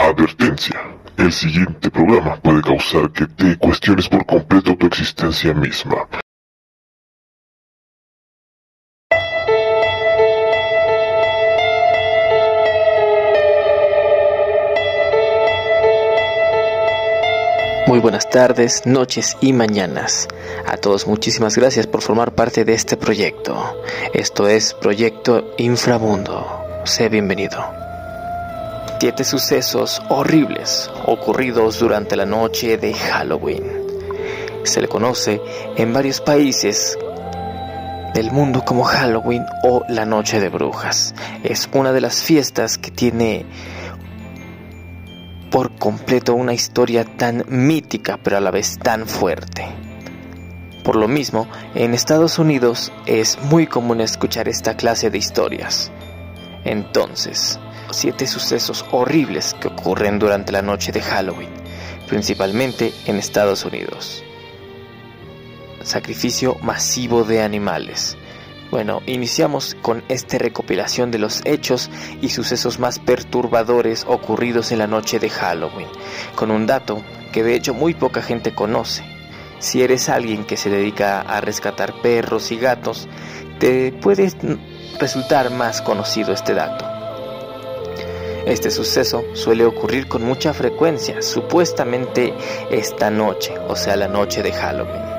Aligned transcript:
Advertencia. 0.00 0.80
El 1.18 1.30
siguiente 1.30 1.90
programa 1.90 2.34
puede 2.36 2.62
causar 2.62 3.12
que 3.12 3.26
te 3.26 3.58
cuestiones 3.58 4.08
por 4.08 4.24
completo 4.24 4.74
tu 4.74 4.86
existencia 4.86 5.52
misma. 5.52 6.08
Muy 17.86 17.98
buenas 17.98 18.30
tardes, 18.30 18.86
noches 18.86 19.36
y 19.42 19.52
mañanas. 19.52 20.28
A 20.66 20.78
todos 20.78 21.06
muchísimas 21.06 21.56
gracias 21.58 21.86
por 21.86 22.00
formar 22.00 22.34
parte 22.34 22.64
de 22.64 22.72
este 22.72 22.96
proyecto. 22.96 23.82
Esto 24.14 24.48
es 24.48 24.72
Proyecto 24.72 25.54
Inframundo. 25.58 26.46
Sé 26.84 27.10
bienvenido. 27.10 27.89
Siete 29.00 29.24
sucesos 29.24 30.02
horribles 30.10 30.90
ocurridos 31.06 31.78
durante 31.78 32.16
la 32.16 32.26
noche 32.26 32.76
de 32.76 32.92
Halloween. 32.92 33.64
Se 34.64 34.82
le 34.82 34.88
conoce 34.88 35.40
en 35.74 35.90
varios 35.94 36.20
países 36.20 36.98
del 38.12 38.30
mundo 38.30 38.62
como 38.62 38.84
Halloween 38.84 39.46
o 39.62 39.84
la 39.88 40.04
Noche 40.04 40.38
de 40.38 40.50
Brujas. 40.50 41.14
Es 41.42 41.66
una 41.72 41.92
de 41.92 42.02
las 42.02 42.22
fiestas 42.22 42.76
que 42.76 42.90
tiene 42.90 43.46
por 45.50 45.74
completo 45.78 46.34
una 46.34 46.52
historia 46.52 47.06
tan 47.06 47.46
mítica 47.48 48.18
pero 48.22 48.36
a 48.36 48.40
la 48.40 48.50
vez 48.50 48.78
tan 48.78 49.06
fuerte. 49.06 49.64
Por 50.84 50.96
lo 50.96 51.08
mismo, 51.08 51.48
en 51.74 51.94
Estados 51.94 52.38
Unidos 52.38 52.92
es 53.06 53.38
muy 53.44 53.66
común 53.66 54.02
escuchar 54.02 54.46
esta 54.46 54.76
clase 54.76 55.08
de 55.08 55.16
historias. 55.16 55.90
Entonces, 56.64 57.58
siete 57.92 58.26
sucesos 58.26 58.84
horribles 58.90 59.54
que 59.60 59.68
ocurren 59.68 60.18
durante 60.18 60.52
la 60.52 60.62
noche 60.62 60.92
de 60.92 61.02
Halloween, 61.02 61.50
principalmente 62.06 62.92
en 63.06 63.16
Estados 63.16 63.64
Unidos. 63.64 64.24
Sacrificio 65.82 66.56
masivo 66.62 67.24
de 67.24 67.42
animales. 67.42 68.16
Bueno, 68.70 69.02
iniciamos 69.06 69.76
con 69.82 70.04
esta 70.08 70.38
recopilación 70.38 71.10
de 71.10 71.18
los 71.18 71.42
hechos 71.44 71.90
y 72.20 72.28
sucesos 72.28 72.78
más 72.78 72.98
perturbadores 72.98 74.04
ocurridos 74.06 74.70
en 74.70 74.78
la 74.78 74.86
noche 74.86 75.18
de 75.18 75.28
Halloween, 75.28 75.88
con 76.36 76.50
un 76.50 76.66
dato 76.66 77.02
que 77.32 77.42
de 77.42 77.54
hecho 77.54 77.74
muy 77.74 77.94
poca 77.94 78.22
gente 78.22 78.54
conoce. 78.54 79.04
Si 79.58 79.82
eres 79.82 80.08
alguien 80.08 80.44
que 80.44 80.56
se 80.56 80.70
dedica 80.70 81.20
a 81.20 81.40
rescatar 81.40 82.00
perros 82.00 82.50
y 82.52 82.56
gatos, 82.56 83.08
te 83.58 83.92
puede 83.92 84.32
resultar 84.98 85.50
más 85.50 85.82
conocido 85.82 86.32
este 86.32 86.54
dato. 86.54 86.89
Este 88.46 88.70
suceso 88.70 89.24
suele 89.34 89.64
ocurrir 89.64 90.08
con 90.08 90.22
mucha 90.22 90.52
frecuencia, 90.54 91.22
supuestamente 91.22 92.34
esta 92.70 93.10
noche, 93.10 93.54
o 93.68 93.76
sea, 93.76 93.96
la 93.96 94.08
noche 94.08 94.42
de 94.42 94.52
Halloween. 94.52 95.10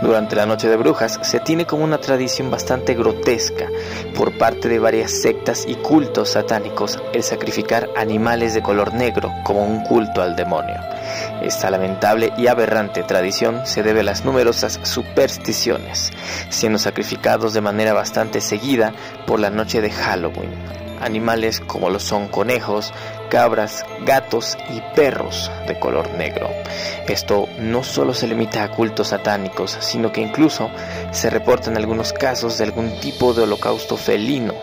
Durante 0.00 0.36
la 0.36 0.46
Noche 0.46 0.68
de 0.68 0.76
Brujas 0.76 1.18
se 1.22 1.40
tiene 1.40 1.66
como 1.66 1.82
una 1.82 1.98
tradición 1.98 2.52
bastante 2.52 2.94
grotesca 2.94 3.66
por 4.14 4.38
parte 4.38 4.68
de 4.68 4.78
varias 4.78 5.10
sectas 5.10 5.64
y 5.66 5.74
cultos 5.74 6.30
satánicos 6.30 7.00
el 7.12 7.24
sacrificar 7.24 7.90
animales 7.96 8.54
de 8.54 8.62
color 8.62 8.94
negro 8.94 9.32
como 9.44 9.64
un 9.64 9.82
culto 9.82 10.22
al 10.22 10.36
demonio. 10.36 10.76
Esta 11.42 11.70
lamentable 11.70 12.32
y 12.38 12.46
aberrante 12.46 13.02
tradición 13.02 13.66
se 13.66 13.82
debe 13.82 14.00
a 14.00 14.04
las 14.04 14.24
numerosas 14.24 14.78
supersticiones, 14.84 16.12
siendo 16.48 16.78
sacrificados 16.78 17.52
de 17.52 17.60
manera 17.60 17.92
bastante 17.92 18.40
seguida 18.40 18.92
por 19.26 19.40
la 19.40 19.50
noche 19.50 19.80
de 19.80 19.90
Halloween. 19.90 20.87
Animales 21.00 21.60
como 21.60 21.90
lo 21.90 21.98
son 21.98 22.28
conejos, 22.28 22.92
cabras, 23.30 23.84
gatos 24.04 24.56
y 24.70 24.80
perros 24.94 25.50
de 25.66 25.78
color 25.78 26.10
negro. 26.14 26.48
Esto 27.08 27.48
no 27.58 27.82
solo 27.84 28.14
se 28.14 28.26
limita 28.26 28.62
a 28.64 28.70
cultos 28.70 29.08
satánicos, 29.08 29.76
sino 29.80 30.12
que 30.12 30.20
incluso 30.20 30.70
se 31.12 31.30
reportan 31.30 31.76
algunos 31.76 32.12
casos 32.12 32.58
de 32.58 32.64
algún 32.64 32.98
tipo 33.00 33.34
de 33.34 33.42
holocausto 33.42 33.96
felino, 33.96 34.54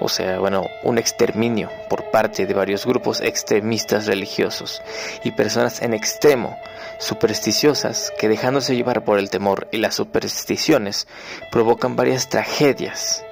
o 0.00 0.08
sea, 0.08 0.38
bueno, 0.40 0.66
un 0.82 0.98
exterminio 0.98 1.70
por 1.88 2.10
parte 2.10 2.44
de 2.44 2.54
varios 2.54 2.84
grupos 2.84 3.20
extremistas 3.20 4.06
religiosos 4.06 4.82
y 5.22 5.30
personas 5.30 5.80
en 5.80 5.94
extremo 5.94 6.58
supersticiosas 6.98 8.12
que 8.18 8.28
dejándose 8.28 8.74
llevar 8.74 9.04
por 9.04 9.18
el 9.18 9.30
temor 9.30 9.68
y 9.70 9.78
las 9.78 9.94
supersticiones 9.94 11.06
provocan 11.52 11.94
varias 11.94 12.28
tragedias 12.28 13.24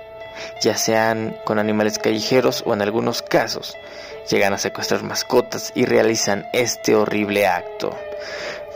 ya 0.61 0.77
sean 0.77 1.37
con 1.45 1.59
animales 1.59 1.99
callejeros 1.99 2.62
o 2.67 2.75
en 2.75 2.83
algunos 2.83 3.23
casos 3.23 3.77
llegan 4.28 4.53
a 4.53 4.59
secuestrar 4.59 5.03
mascotas 5.03 5.73
y 5.75 5.84
realizan 5.84 6.47
este 6.53 6.95
horrible 6.95 7.47
acto. 7.47 7.97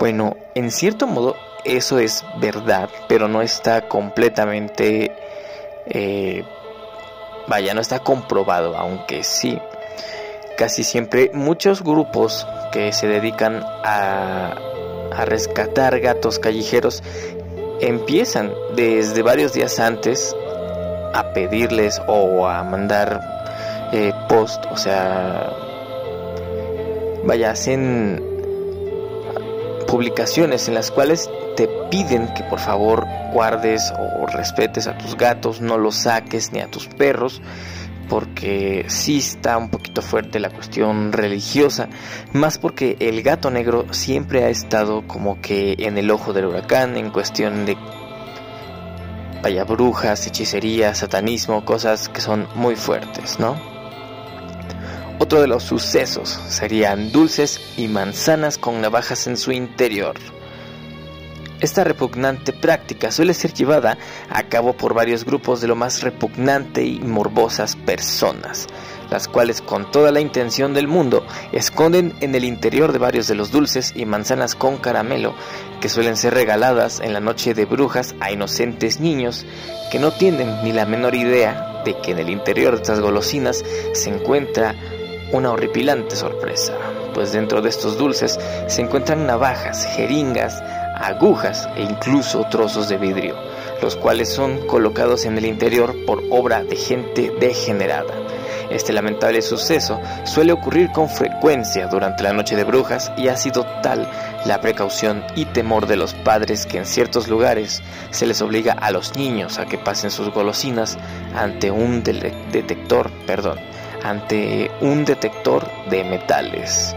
Bueno, 0.00 0.36
en 0.54 0.70
cierto 0.70 1.06
modo 1.06 1.36
eso 1.64 1.98
es 1.98 2.24
verdad, 2.38 2.88
pero 3.08 3.28
no 3.28 3.42
está 3.42 3.88
completamente... 3.88 5.12
Eh, 5.86 6.44
vaya, 7.46 7.74
no 7.74 7.80
está 7.80 8.00
comprobado, 8.00 8.76
aunque 8.76 9.22
sí. 9.22 9.58
Casi 10.56 10.84
siempre 10.84 11.30
muchos 11.32 11.82
grupos 11.82 12.46
que 12.72 12.92
se 12.92 13.06
dedican 13.06 13.62
a, 13.84 14.54
a 15.12 15.24
rescatar 15.24 16.00
gatos 16.00 16.38
callejeros 16.38 17.02
empiezan 17.80 18.52
desde 18.76 19.22
varios 19.22 19.52
días 19.52 19.78
antes 19.80 20.34
a 21.14 21.32
pedirles 21.32 22.00
o 22.06 22.46
a 22.46 22.62
mandar 22.64 23.20
eh, 23.92 24.12
post, 24.28 24.64
o 24.70 24.76
sea, 24.76 25.50
vaya, 27.24 27.52
hacen 27.52 28.22
publicaciones 29.86 30.66
en 30.68 30.74
las 30.74 30.90
cuales 30.90 31.30
te 31.56 31.68
piden 31.90 32.32
que 32.34 32.42
por 32.44 32.58
favor 32.58 33.06
guardes 33.32 33.92
o 33.96 34.26
respetes 34.26 34.88
a 34.88 34.98
tus 34.98 35.16
gatos, 35.16 35.60
no 35.60 35.78
los 35.78 35.94
saques 35.94 36.52
ni 36.52 36.60
a 36.60 36.68
tus 36.68 36.88
perros, 36.88 37.40
porque 38.08 38.84
sí 38.88 39.18
está 39.18 39.56
un 39.56 39.70
poquito 39.70 40.02
fuerte 40.02 40.40
la 40.40 40.50
cuestión 40.50 41.12
religiosa, 41.12 41.88
más 42.32 42.58
porque 42.58 42.96
el 43.00 43.22
gato 43.22 43.50
negro 43.50 43.86
siempre 43.92 44.44
ha 44.44 44.48
estado 44.48 45.06
como 45.06 45.40
que 45.40 45.76
en 45.78 45.96
el 45.96 46.10
ojo 46.10 46.32
del 46.32 46.46
huracán 46.46 46.96
en 46.96 47.10
cuestión 47.10 47.64
de 47.64 47.76
vaya 49.44 49.64
brujas, 49.64 50.26
hechicería, 50.26 50.94
satanismo, 50.94 51.66
cosas 51.66 52.08
que 52.08 52.22
son 52.22 52.48
muy 52.54 52.76
fuertes, 52.76 53.38
¿no? 53.38 53.60
Otro 55.18 55.42
de 55.42 55.46
los 55.46 55.64
sucesos 55.64 56.30
serían 56.48 57.12
dulces 57.12 57.60
y 57.76 57.88
manzanas 57.88 58.56
con 58.56 58.80
navajas 58.80 59.26
en 59.26 59.36
su 59.36 59.52
interior. 59.52 60.14
Esta 61.60 61.84
repugnante 61.84 62.52
práctica 62.52 63.10
suele 63.10 63.32
ser 63.32 63.54
llevada 63.54 63.96
a 64.28 64.42
cabo 64.44 64.76
por 64.76 64.92
varios 64.92 65.24
grupos 65.24 65.60
de 65.60 65.68
lo 65.68 65.76
más 65.76 66.02
repugnante 66.02 66.84
y 66.84 66.98
morbosas 66.98 67.76
personas, 67.76 68.66
las 69.10 69.28
cuales 69.28 69.62
con 69.62 69.90
toda 69.90 70.10
la 70.10 70.20
intención 70.20 70.74
del 70.74 70.88
mundo 70.88 71.24
esconden 71.52 72.14
en 72.20 72.34
el 72.34 72.44
interior 72.44 72.92
de 72.92 72.98
varios 72.98 73.28
de 73.28 73.36
los 73.36 73.50
dulces 73.50 73.92
y 73.94 74.04
manzanas 74.04 74.54
con 74.54 74.78
caramelo 74.78 75.34
que 75.80 75.88
suelen 75.88 76.16
ser 76.16 76.34
regaladas 76.34 77.00
en 77.00 77.12
la 77.12 77.20
noche 77.20 77.54
de 77.54 77.66
brujas 77.66 78.14
a 78.20 78.32
inocentes 78.32 79.00
niños 79.00 79.46
que 79.92 79.98
no 79.98 80.10
tienen 80.10 80.62
ni 80.64 80.72
la 80.72 80.86
menor 80.86 81.14
idea 81.14 81.82
de 81.84 81.96
que 82.00 82.10
en 82.10 82.18
el 82.18 82.30
interior 82.30 82.74
de 82.74 82.82
estas 82.82 83.00
golosinas 83.00 83.64
se 83.92 84.10
encuentra 84.10 84.74
una 85.32 85.52
horripilante 85.52 86.16
sorpresa, 86.16 86.74
pues 87.14 87.32
dentro 87.32 87.62
de 87.62 87.68
estos 87.68 87.96
dulces 87.96 88.38
se 88.66 88.82
encuentran 88.82 89.26
navajas, 89.26 89.86
jeringas, 89.96 90.62
agujas 90.94 91.68
e 91.76 91.82
incluso 91.82 92.46
trozos 92.50 92.88
de 92.88 92.96
vidrio, 92.96 93.36
los 93.82 93.96
cuales 93.96 94.32
son 94.32 94.66
colocados 94.66 95.24
en 95.24 95.38
el 95.38 95.46
interior 95.46 95.94
por 96.06 96.22
obra 96.30 96.64
de 96.64 96.76
gente 96.76 97.32
degenerada. 97.40 98.14
Este 98.70 98.92
lamentable 98.92 99.42
suceso 99.42 100.00
suele 100.24 100.52
ocurrir 100.52 100.90
con 100.90 101.08
frecuencia 101.08 101.86
durante 101.86 102.22
la 102.22 102.32
noche 102.32 102.56
de 102.56 102.64
brujas 102.64 103.12
y 103.16 103.28
ha 103.28 103.36
sido 103.36 103.64
tal 103.82 104.08
la 104.46 104.60
precaución 104.60 105.22
y 105.34 105.44
temor 105.44 105.86
de 105.86 105.96
los 105.96 106.14
padres 106.14 106.66
que 106.66 106.78
en 106.78 106.86
ciertos 106.86 107.28
lugares 107.28 107.82
se 108.10 108.26
les 108.26 108.40
obliga 108.40 108.72
a 108.72 108.90
los 108.90 109.16
niños 109.16 109.58
a 109.58 109.66
que 109.66 109.78
pasen 109.78 110.10
sus 110.10 110.30
golosinas 110.30 110.98
ante 111.36 111.70
un 111.70 112.02
detector, 112.02 113.10
perdón, 113.26 113.58
ante 114.02 114.70
un 114.80 115.04
detector 115.04 115.70
de 115.90 116.04
metales. 116.04 116.96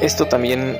Esto 0.00 0.26
también 0.26 0.78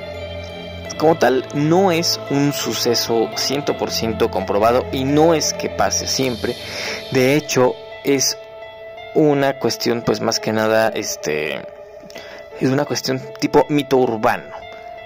como 0.98 1.16
tal 1.16 1.46
no 1.54 1.92
es 1.92 2.20
un 2.30 2.52
suceso 2.52 3.30
100% 3.30 4.28
comprobado 4.30 4.84
y 4.92 5.04
no 5.04 5.34
es 5.34 5.54
que 5.54 5.70
pase 5.70 6.06
siempre. 6.06 6.54
De 7.12 7.34
hecho, 7.34 7.74
es 8.04 8.36
una 9.14 9.58
cuestión 9.58 10.02
pues 10.02 10.20
más 10.20 10.38
que 10.40 10.52
nada 10.52 10.88
este 10.88 11.62
es 12.60 12.70
una 12.70 12.84
cuestión 12.84 13.22
tipo 13.40 13.64
mito 13.68 13.96
urbano. 13.96 14.50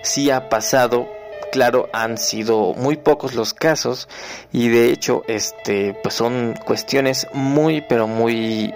Sí 0.02 0.30
ha 0.30 0.48
pasado, 0.48 1.08
claro, 1.52 1.88
han 1.92 2.18
sido 2.18 2.74
muy 2.74 2.96
pocos 2.96 3.34
los 3.34 3.54
casos 3.54 4.08
y 4.52 4.68
de 4.68 4.90
hecho 4.90 5.22
este 5.28 5.94
pues 6.02 6.14
son 6.14 6.54
cuestiones 6.64 7.26
muy 7.32 7.82
pero 7.82 8.06
muy 8.06 8.74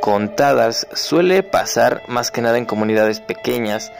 contadas, 0.00 0.86
suele 0.92 1.42
pasar 1.42 2.02
más 2.08 2.30
que 2.30 2.42
nada 2.42 2.58
en 2.58 2.66
comunidades 2.66 3.20
pequeñas, 3.20 3.92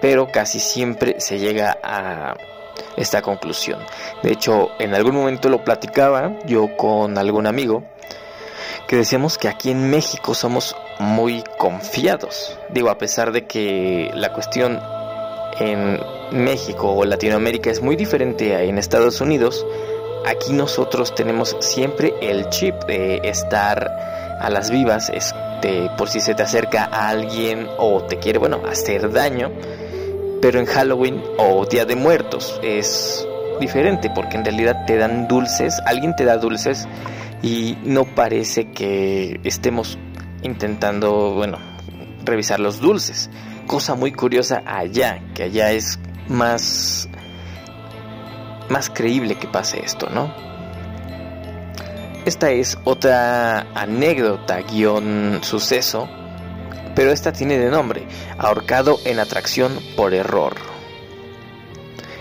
pero 0.00 0.30
casi 0.30 0.60
siempre 0.60 1.20
se 1.20 1.38
llega 1.38 1.78
a 1.82 2.36
esta 2.96 3.22
conclusión. 3.22 3.80
De 4.22 4.32
hecho, 4.32 4.70
en 4.78 4.94
algún 4.94 5.14
momento 5.14 5.48
lo 5.48 5.64
platicaba 5.64 6.38
yo 6.46 6.76
con 6.76 7.18
algún 7.18 7.46
amigo 7.46 7.84
que 8.86 8.96
decíamos 8.96 9.38
que 9.38 9.48
aquí 9.48 9.70
en 9.70 9.90
México 9.90 10.34
somos 10.34 10.76
muy 10.98 11.42
confiados. 11.58 12.58
Digo, 12.70 12.90
a 12.90 12.98
pesar 12.98 13.32
de 13.32 13.46
que 13.46 14.10
la 14.14 14.32
cuestión 14.32 14.80
en 15.58 16.00
México 16.32 16.92
o 16.92 17.04
Latinoamérica 17.04 17.70
es 17.70 17.80
muy 17.80 17.96
diferente 17.96 18.54
a 18.54 18.62
en 18.62 18.78
Estados 18.78 19.20
Unidos, 19.20 19.64
aquí 20.26 20.52
nosotros 20.52 21.14
tenemos 21.14 21.56
siempre 21.60 22.14
el 22.20 22.48
chip 22.50 22.74
de 22.84 23.20
estar 23.24 23.90
a 24.40 24.50
las 24.50 24.70
vivas, 24.70 25.10
este, 25.10 25.90
por 25.96 26.08
si 26.08 26.20
se 26.20 26.34
te 26.34 26.42
acerca 26.42 26.84
a 26.84 27.08
alguien 27.08 27.68
o 27.78 28.02
te 28.02 28.18
quiere, 28.18 28.38
bueno, 28.38 28.60
hacer 28.68 29.10
daño. 29.12 29.50
Pero 30.40 30.58
en 30.58 30.66
Halloween 30.66 31.22
o 31.38 31.64
Día 31.66 31.84
de 31.84 31.96
Muertos 31.96 32.60
es 32.62 33.26
diferente 33.60 34.10
porque 34.14 34.36
en 34.36 34.44
realidad 34.44 34.84
te 34.86 34.96
dan 34.96 35.28
dulces, 35.28 35.80
alguien 35.86 36.14
te 36.16 36.24
da 36.24 36.36
dulces 36.36 36.86
y 37.42 37.78
no 37.84 38.04
parece 38.04 38.70
que 38.72 39.40
estemos 39.44 39.98
intentando, 40.42 41.34
bueno, 41.34 41.58
revisar 42.24 42.60
los 42.60 42.80
dulces. 42.80 43.30
Cosa 43.66 43.94
muy 43.94 44.12
curiosa 44.12 44.62
allá, 44.66 45.20
que 45.34 45.44
allá 45.44 45.72
es 45.72 45.98
más 46.28 47.08
más 48.68 48.90
creíble 48.90 49.36
que 49.36 49.46
pase 49.46 49.84
esto, 49.84 50.08
¿no? 50.10 50.32
Esta 52.24 52.50
es 52.50 52.78
otra 52.84 53.66
anécdota 53.74 54.62
guion 54.62 55.40
suceso, 55.42 56.08
pero 56.94 57.10
esta 57.10 57.32
tiene 57.32 57.58
de 57.58 57.70
nombre 57.70 58.06
ahorcado 58.38 58.98
en 59.04 59.18
atracción 59.18 59.78
por 59.96 60.14
error. 60.14 60.54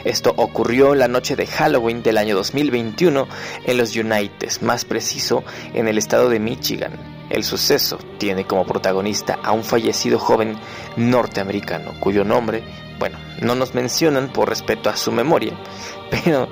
Esto 0.04 0.34
ocurrió 0.36 0.96
la 0.96 1.08
noche 1.08 1.36
de 1.36 1.48
Halloween 1.48 2.04
del 2.04 2.18
año 2.18 2.36
2021 2.36 3.28
en 3.66 3.78
los 3.78 3.96
United, 3.96 4.62
más 4.62 4.84
preciso 4.84 5.44
en 5.74 5.88
el 5.88 5.98
estado 5.98 6.30
de 6.30 6.40
Michigan. 6.40 7.14
El 7.30 7.46
suceso 7.46 7.98
tiene 8.18 8.46
como 8.46 8.66
protagonista 8.66 9.40
a 9.42 9.54
un 9.54 9.64
fallecido 9.64 10.20
joven 10.20 10.58
norteamericano 10.98 11.94
cuyo 12.02 12.26
nombre, 12.26 12.64
bueno, 13.00 13.18
no 13.42 13.56
nos 13.56 13.74
mencionan 13.74 14.32
por 14.32 14.50
respeto 14.50 14.90
a 14.90 14.98
su 14.98 15.12
memoria, 15.12 15.54
pero 16.12 16.50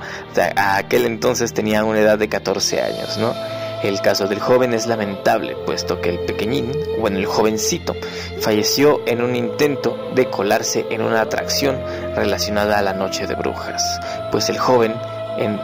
a 0.55 0.77
aquel 0.77 1.05
entonces 1.05 1.53
tenía 1.53 1.83
una 1.83 1.99
edad 1.99 2.17
de 2.17 2.29
14 2.29 2.81
años, 2.81 3.17
¿no? 3.17 3.33
El 3.83 3.99
caso 4.01 4.27
del 4.27 4.39
joven 4.39 4.73
es 4.73 4.85
lamentable, 4.85 5.55
puesto 5.65 6.01
que 6.01 6.09
el 6.09 6.19
pequeñín, 6.19 6.71
bueno, 6.99 7.17
el 7.17 7.25
jovencito, 7.25 7.95
falleció 8.39 9.01
en 9.07 9.23
un 9.23 9.35
intento 9.35 9.97
de 10.13 10.29
colarse 10.29 10.85
en 10.91 11.01
una 11.01 11.21
atracción 11.21 11.79
relacionada 12.15 12.77
a 12.77 12.83
la 12.83 12.93
noche 12.93 13.25
de 13.25 13.33
brujas, 13.33 13.99
pues 14.31 14.49
el 14.49 14.59
joven 14.59 14.93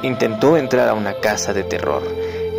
intentó 0.01 0.57
entrar 0.57 0.89
a 0.89 0.93
una 0.93 1.13
casa 1.15 1.53
de 1.53 1.63
terror. 1.63 2.01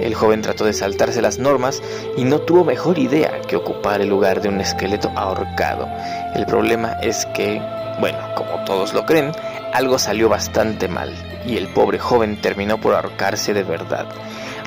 El 0.00 0.14
joven 0.14 0.42
trató 0.42 0.64
de 0.64 0.72
saltarse 0.72 1.20
las 1.20 1.38
normas 1.38 1.82
y 2.16 2.24
no 2.24 2.38
tuvo 2.38 2.64
mejor 2.64 2.98
idea 3.00 3.40
que 3.48 3.56
ocupar 3.56 4.00
el 4.00 4.08
lugar 4.08 4.40
de 4.40 4.48
un 4.48 4.60
esqueleto 4.60 5.10
ahorcado. 5.16 5.88
El 6.36 6.46
problema 6.46 6.98
es 7.02 7.26
que, 7.34 7.60
bueno, 7.98 8.18
como 8.36 8.62
todos 8.64 8.94
lo 8.94 9.04
creen, 9.04 9.32
algo 9.72 9.98
salió 9.98 10.28
bastante 10.28 10.86
mal 10.86 11.12
y 11.44 11.56
el 11.56 11.66
pobre 11.68 11.98
joven 11.98 12.40
terminó 12.40 12.80
por 12.80 12.94
ahorcarse 12.94 13.52
de 13.54 13.64
verdad. 13.64 14.06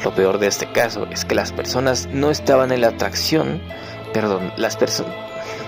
Lo 0.03 0.13
peor 0.15 0.39
de 0.39 0.48
este 0.48 0.71
caso 0.71 1.07
es 1.12 1.25
que 1.25 1.36
las 1.36 1.51
personas 1.51 2.07
no 2.07 2.31
estaban 2.31 2.71
en 2.71 2.81
la 2.81 2.88
atracción, 2.88 3.62
perdón, 4.13 4.51
las 4.57 4.75
personas, 4.77 5.13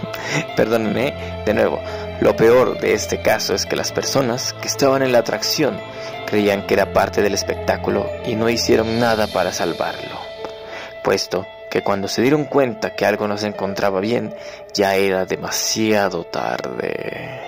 perdónenme, 0.56 1.13
de 1.45 1.53
nuevo, 1.53 1.80
lo 2.19 2.35
peor 2.35 2.80
de 2.80 2.94
este 2.94 3.21
caso 3.21 3.53
es 3.53 3.65
que 3.65 3.75
las 3.75 3.91
personas 3.91 4.53
que 4.53 4.68
estaban 4.68 5.03
en 5.03 5.12
la 5.12 5.19
atracción 5.19 5.80
creían 6.25 6.65
que 6.65 6.74
era 6.74 6.94
parte 6.94 7.21
del 7.21 7.33
espectáculo 7.33 8.09
y 8.25 8.35
no 8.35 8.50
hicieron 8.50 9.00
nada 9.00 9.27
para 9.27 9.51
salvarlo, 9.51 10.19
puesto 11.03 11.45
que 11.69 11.81
cuando 11.81 12.07
se 12.07 12.21
dieron 12.21 12.45
cuenta 12.45 12.95
que 12.95 13.06
algo 13.06 13.27
no 13.27 13.38
se 13.38 13.47
encontraba 13.47 14.00
bien, 14.00 14.35
ya 14.74 14.95
era 14.95 15.25
demasiado 15.25 16.24
tarde. 16.24 17.41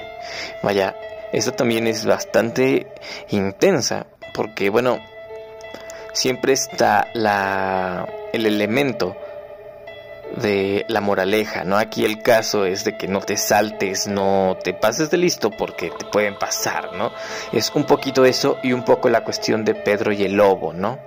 Vaya, 0.63 0.95
esto 1.31 1.51
también 1.51 1.85
es 1.85 2.05
bastante 2.05 2.87
intensa, 3.29 4.07
porque 4.33 4.69
bueno, 4.69 4.99
siempre 6.15 6.53
está 6.53 7.09
la, 7.13 8.07
el 8.31 8.45
elemento 8.45 9.15
de 10.37 10.85
la 10.87 11.01
moraleja, 11.01 11.63
¿no? 11.65 11.77
Aquí 11.77 12.03
el 12.05 12.21
caso 12.21 12.65
es 12.65 12.83
de 12.83 12.97
que 12.97 13.07
no 13.07 13.19
te 13.19 13.37
saltes, 13.37 14.07
no 14.07 14.57
te 14.63 14.73
pases 14.73 15.11
de 15.11 15.17
listo 15.17 15.51
porque 15.51 15.91
te 15.91 16.05
pueden 16.05 16.37
pasar, 16.39 16.93
¿no? 16.93 17.11
Es 17.51 17.71
un 17.75 17.83
poquito 17.83 18.25
eso 18.25 18.57
y 18.63 18.73
un 18.73 18.83
poco 18.83 19.09
la 19.09 19.23
cuestión 19.23 19.63
de 19.65 19.75
Pedro 19.75 20.11
y 20.13 20.23
el 20.23 20.33
lobo, 20.33 20.73
¿no? 20.73 20.97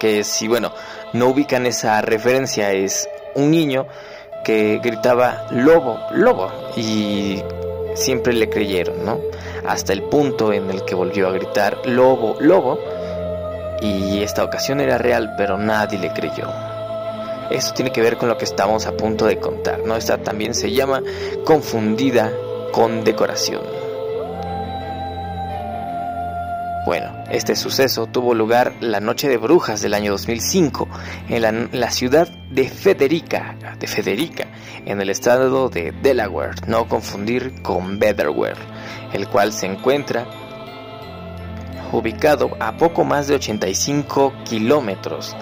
Que 0.00 0.24
si, 0.24 0.48
bueno, 0.48 0.72
no 1.12 1.26
ubican 1.26 1.66
esa 1.66 2.00
referencia, 2.00 2.72
es 2.72 3.08
un 3.34 3.50
niño 3.50 3.86
que 4.44 4.78
gritaba 4.82 5.46
lobo, 5.50 5.98
lobo, 6.12 6.52
y 6.76 7.42
siempre 7.94 8.32
le 8.32 8.48
creyeron, 8.48 9.04
¿no? 9.04 9.18
Hasta 9.66 9.92
el 9.92 10.04
punto 10.04 10.52
en 10.52 10.70
el 10.70 10.84
que 10.84 10.94
volvió 10.94 11.28
a 11.28 11.32
gritar 11.32 11.78
lobo, 11.84 12.36
lobo, 12.40 12.78
y 13.80 14.22
esta 14.22 14.44
ocasión 14.44 14.80
era 14.80 14.98
real, 14.98 15.34
pero 15.36 15.58
nadie 15.58 15.98
le 15.98 16.12
creyó. 16.12 16.48
Esto 17.50 17.74
tiene 17.74 17.92
que 17.92 18.02
ver 18.02 18.16
con 18.16 18.28
lo 18.28 18.36
que 18.36 18.44
estamos 18.44 18.86
a 18.86 18.96
punto 18.96 19.24
de 19.26 19.38
contar, 19.38 19.80
¿no? 19.84 19.96
Esta 19.96 20.18
también 20.18 20.54
se 20.54 20.72
llama 20.72 21.02
confundida 21.44 22.32
con 22.72 23.04
decoración. 23.04 23.62
Bueno, 26.86 27.24
este 27.30 27.56
suceso 27.56 28.06
tuvo 28.06 28.32
lugar 28.32 28.74
la 28.80 29.00
noche 29.00 29.28
de 29.28 29.38
brujas 29.38 29.82
del 29.82 29.92
año 29.92 30.12
2005 30.12 30.88
en 31.28 31.68
la, 31.72 31.90
ciudad 31.90 32.28
de 32.28 32.68
Federica, 32.68 33.56
de 33.76 33.88
Federica, 33.88 34.46
en 34.84 35.00
el 35.00 35.10
estado 35.10 35.68
de 35.68 35.90
Delaware, 35.90 36.54
no 36.68 36.86
confundir 36.88 37.60
con 37.62 37.98
Betherware, 37.98 38.58
el 39.12 39.28
cual 39.28 39.52
se 39.52 39.66
encuentra 39.66 40.28
ubicado 41.92 42.50
a 42.60 42.76
poco 42.76 43.04
más 43.04 43.26
de 43.26 43.34
85 43.36 44.32
kilómetros 44.44 45.36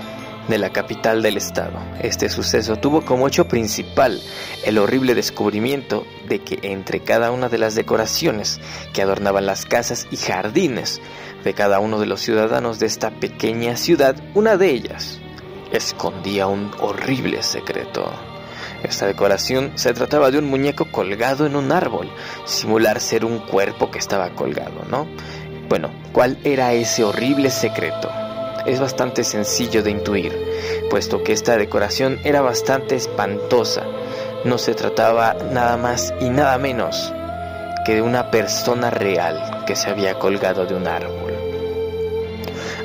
de 0.49 0.59
la 0.59 0.71
capital 0.71 1.23
del 1.23 1.37
estado. 1.37 1.79
Este 2.01 2.29
suceso 2.29 2.77
tuvo 2.77 3.05
como 3.05 3.29
hecho 3.29 3.49
principal 3.49 4.21
el 4.65 4.79
horrible 4.79 5.15
descubrimiento 5.15 6.07
de 6.29 6.41
que 6.41 6.59
entre 6.63 7.01
cada 7.01 7.31
una 7.31 7.49
de 7.49 7.59
las 7.59 7.75
decoraciones 7.75 8.61
que 8.93 9.03
adornaban 9.03 9.47
las 9.47 9.65
casas 9.65 10.07
y 10.11 10.17
jardines 10.17 11.01
de 11.45 11.55
cada 11.55 11.81
uno 11.81 11.99
de 11.99 12.07
los 12.07 12.21
ciudadanos 12.21 12.79
de 12.79 12.87
esta 12.87 13.11
pequeña 13.11 13.77
ciudad, 13.77 14.17
una 14.35 14.57
de 14.57 14.71
ellas 14.71 15.21
escondía 15.73 16.47
un 16.47 16.71
horrible 16.81 17.43
secreto. 17.43 18.11
Esta 18.83 19.07
decoración 19.07 19.73
se 19.77 19.95
trataba 19.95 20.31
de 20.31 20.39
un 20.39 20.45
muñeco 20.45 20.85
colgado 20.91 21.47
en 21.47 21.57
un 21.57 21.73
árbol, 21.73 22.11
simular 22.45 23.01
ser 23.01 23.25
un 23.25 23.39
cuerpo 23.39 23.91
que 23.91 23.99
estaba 23.99 24.31
colgado, 24.31 24.85
¿no? 24.91 25.07
Bueno, 25.69 25.91
¿cuál 26.13 26.39
era 26.45 26.73
ese 26.73 27.05
horrible 27.05 27.51
secreto? 27.51 28.11
Es 28.67 28.81
bastante 28.81 29.25
sencillo 29.25 29.83
de 29.83 29.91
intuir, 29.91 30.33
puesto 30.91 31.23
que 31.23 31.33
esta 31.33 31.57
decoración 31.57 32.19
era 32.25 32.43
bastante 32.43 32.97
espantosa. 32.97 33.83
No 34.45 34.59
se 34.59 34.75
trataba 34.75 35.35
nada 35.53 35.77
más 35.77 36.13
y 36.21 36.29
nada 36.29 36.59
menos 36.59 37.13
que 37.85 37.95
de 37.95 38.03
una 38.03 38.31
persona 38.31 38.91
real 38.91 39.65
que 39.67 39.77
se 39.77 39.91
había 39.91 40.19
colgado 40.19 40.67
de 40.67 40.75
un 40.75 40.87
árbol. 40.87 41.35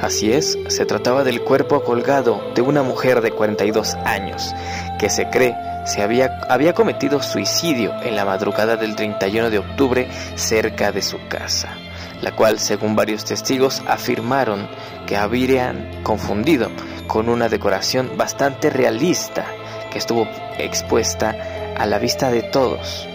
Así 0.01 0.31
es, 0.31 0.57
se 0.67 0.85
trataba 0.85 1.25
del 1.25 1.41
cuerpo 1.41 1.83
colgado 1.83 2.41
de 2.55 2.61
una 2.61 2.83
mujer 2.83 3.21
de 3.21 3.31
42 3.31 3.95
años, 4.05 4.53
que 4.97 5.09
se 5.09 5.29
cree 5.29 5.55
se 5.85 6.01
había, 6.01 6.39
había 6.49 6.73
cometido 6.73 7.21
suicidio 7.21 7.93
en 8.01 8.15
la 8.15 8.25
madrugada 8.25 8.75
del 8.75 8.95
31 8.95 9.49
de 9.49 9.59
octubre 9.59 10.07
cerca 10.35 10.91
de 10.91 11.01
su 11.01 11.17
casa 11.27 11.75
la 12.21 12.35
cual, 12.35 12.59
según 12.59 12.95
varios 12.95 13.25
testigos, 13.25 13.81
afirmaron 13.87 14.67
que 15.07 15.17
habrían 15.17 16.03
confundido 16.03 16.69
con 17.07 17.29
una 17.29 17.49
decoración 17.49 18.17
bastante 18.17 18.69
realista 18.69 19.45
que 19.91 19.97
estuvo 19.97 20.27
expuesta 20.57 21.35
a 21.77 21.85
la 21.85 21.97
vista 21.97 22.29
de 22.29 22.43
todos 22.43 23.07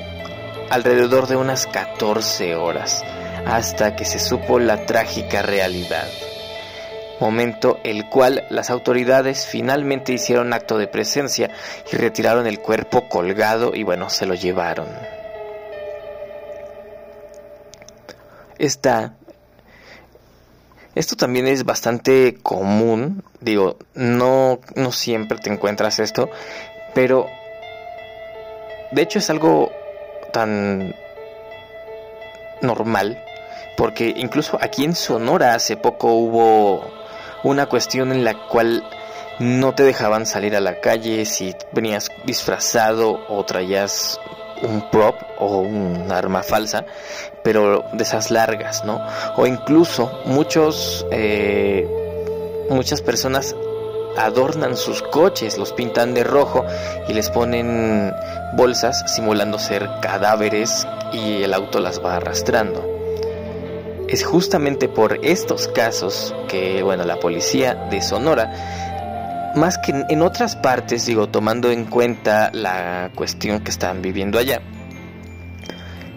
alrededor 0.71 1.27
de 1.27 1.37
unas 1.37 1.67
14 1.67 2.57
horas 2.57 3.05
hasta 3.47 3.95
que 3.95 4.05
se 4.05 4.19
supo 4.19 4.59
la 4.59 4.87
trágica 4.87 5.43
realidad. 5.43 6.09
Momento 7.21 7.79
el 7.85 8.09
cual 8.09 8.45
las 8.51 8.71
autoridades 8.71 9.47
finalmente 9.47 10.13
hicieron 10.13 10.53
acto 10.53 10.79
de 10.79 10.89
presencia 10.89 11.51
y 11.93 11.97
retiraron 11.97 12.47
el 12.47 12.59
cuerpo 12.59 13.09
colgado 13.09 13.73
y 13.75 13.85
bueno, 13.85 14.11
se 14.11 14.27
lo 14.27 14.35
llevaron. 14.35 14.89
Esta, 18.59 19.15
esto 20.95 21.17
también 21.17 21.47
es 21.47 21.65
bastante 21.65 22.37
común, 22.43 23.25
digo, 23.41 23.79
no, 23.95 24.61
no 24.75 24.93
siempre 24.93 25.39
te 25.39 25.51
encuentras 25.51 25.99
esto, 25.99 26.31
Pero, 26.95 27.27
de 28.93 29.03
hecho 29.03 29.19
es 29.19 29.29
algo 29.31 29.73
tan 30.33 30.95
normal, 32.61 33.23
porque 33.77 34.13
incluso 34.17 34.57
aquí 34.61 34.85
en 34.85 34.95
Sonora 34.95 35.55
hace 35.55 35.77
poco 35.77 36.13
hubo 36.13 37.04
una 37.45 37.67
cuestión 37.67 38.11
en 38.11 38.25
la 38.25 38.35
cual 38.49 38.83
no 39.39 39.75
te 39.75 39.83
dejaban 39.83 40.27
salir 40.27 40.57
a 40.57 40.61
la 40.61 40.81
calle 40.81 41.25
si 41.27 41.55
venías 41.73 42.11
disfrazado 42.25 43.21
o 43.29 43.45
traías 43.45 44.21
un 44.63 44.91
prop 44.91 45.17
o 45.39 45.59
un 45.59 46.11
arma 46.11 46.43
falsa, 46.43 46.85
pero 47.43 47.85
de 47.93 48.03
esas 48.03 48.31
largas, 48.31 48.85
¿no? 48.85 49.05
O 49.37 49.47
incluso 49.47 50.11
muchos, 50.25 51.07
eh, 51.11 51.87
muchas 52.71 53.03
personas 53.03 53.55
adornan 54.17 54.77
sus 54.77 55.03
coches, 55.03 55.59
los 55.59 55.73
pintan 55.73 56.15
de 56.15 56.25
rojo 56.25 56.65
y 57.09 57.13
les 57.13 57.31
ponen 57.31 58.15
bolsas 58.55 59.13
simulando 59.13 59.59
ser 59.59 59.89
cadáveres 60.01 60.87
y 61.13 61.43
el 61.43 61.53
auto 61.53 61.81
las 61.81 62.03
va 62.03 62.17
arrastrando. 62.17 62.94
Es 64.09 64.25
justamente 64.25 64.89
por 64.89 65.19
estos 65.25 65.69
casos 65.69 66.35
que, 66.49 66.83
bueno, 66.83 67.05
la 67.05 67.19
policía 67.19 67.75
de 67.91 68.03
Sonora 68.03 68.53
más 69.55 69.79
que 69.79 70.05
en 70.09 70.23
otras 70.23 70.57
partes, 70.57 71.07
digo, 71.07 71.29
tomando 71.29 71.71
en 71.71 71.85
cuenta 71.85 72.51
la 72.53 73.11
cuestión 73.15 73.61
que 73.61 73.71
están 73.71 74.03
viviendo 74.03 74.39
allá, 74.39 74.61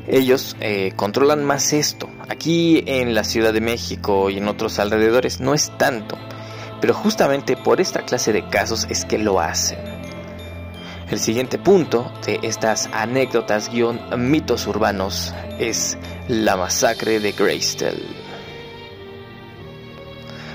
ellos 0.08 0.56
eh, 0.60 0.94
controlan 0.96 1.44
más 1.44 1.74
esto. 1.74 2.10
Aquí 2.30 2.84
en 2.88 3.14
la 3.14 3.24
Ciudad 3.24 3.54
de 3.54 3.62
México 3.62 4.30
y 4.30 4.38
en 4.38 4.48
otros 4.48 4.80
alrededores 4.80 5.40
no 5.40 5.54
es 5.54 5.72
tanto, 5.78 6.18
pero 6.82 6.94
justamente 6.94 7.58
por 7.58 7.82
esta 7.82 8.04
clase 8.04 8.34
de 8.34 8.48
casos 8.50 8.88
es 8.90 9.06
que 9.06 9.18
lo 9.18 9.40
hacen. 9.40 9.97
El 11.10 11.22
siguiente 11.22 11.58
punto 11.58 12.12
de 12.26 12.40
estas 12.44 12.90
anécdotas 12.92 13.70
guion 13.70 13.98
mitos 14.30 14.68
urbanos 14.68 15.34
es 15.58 15.98
la 16.28 16.58
masacre 16.58 17.22
de 17.22 17.32
Greystone. 17.32 18.28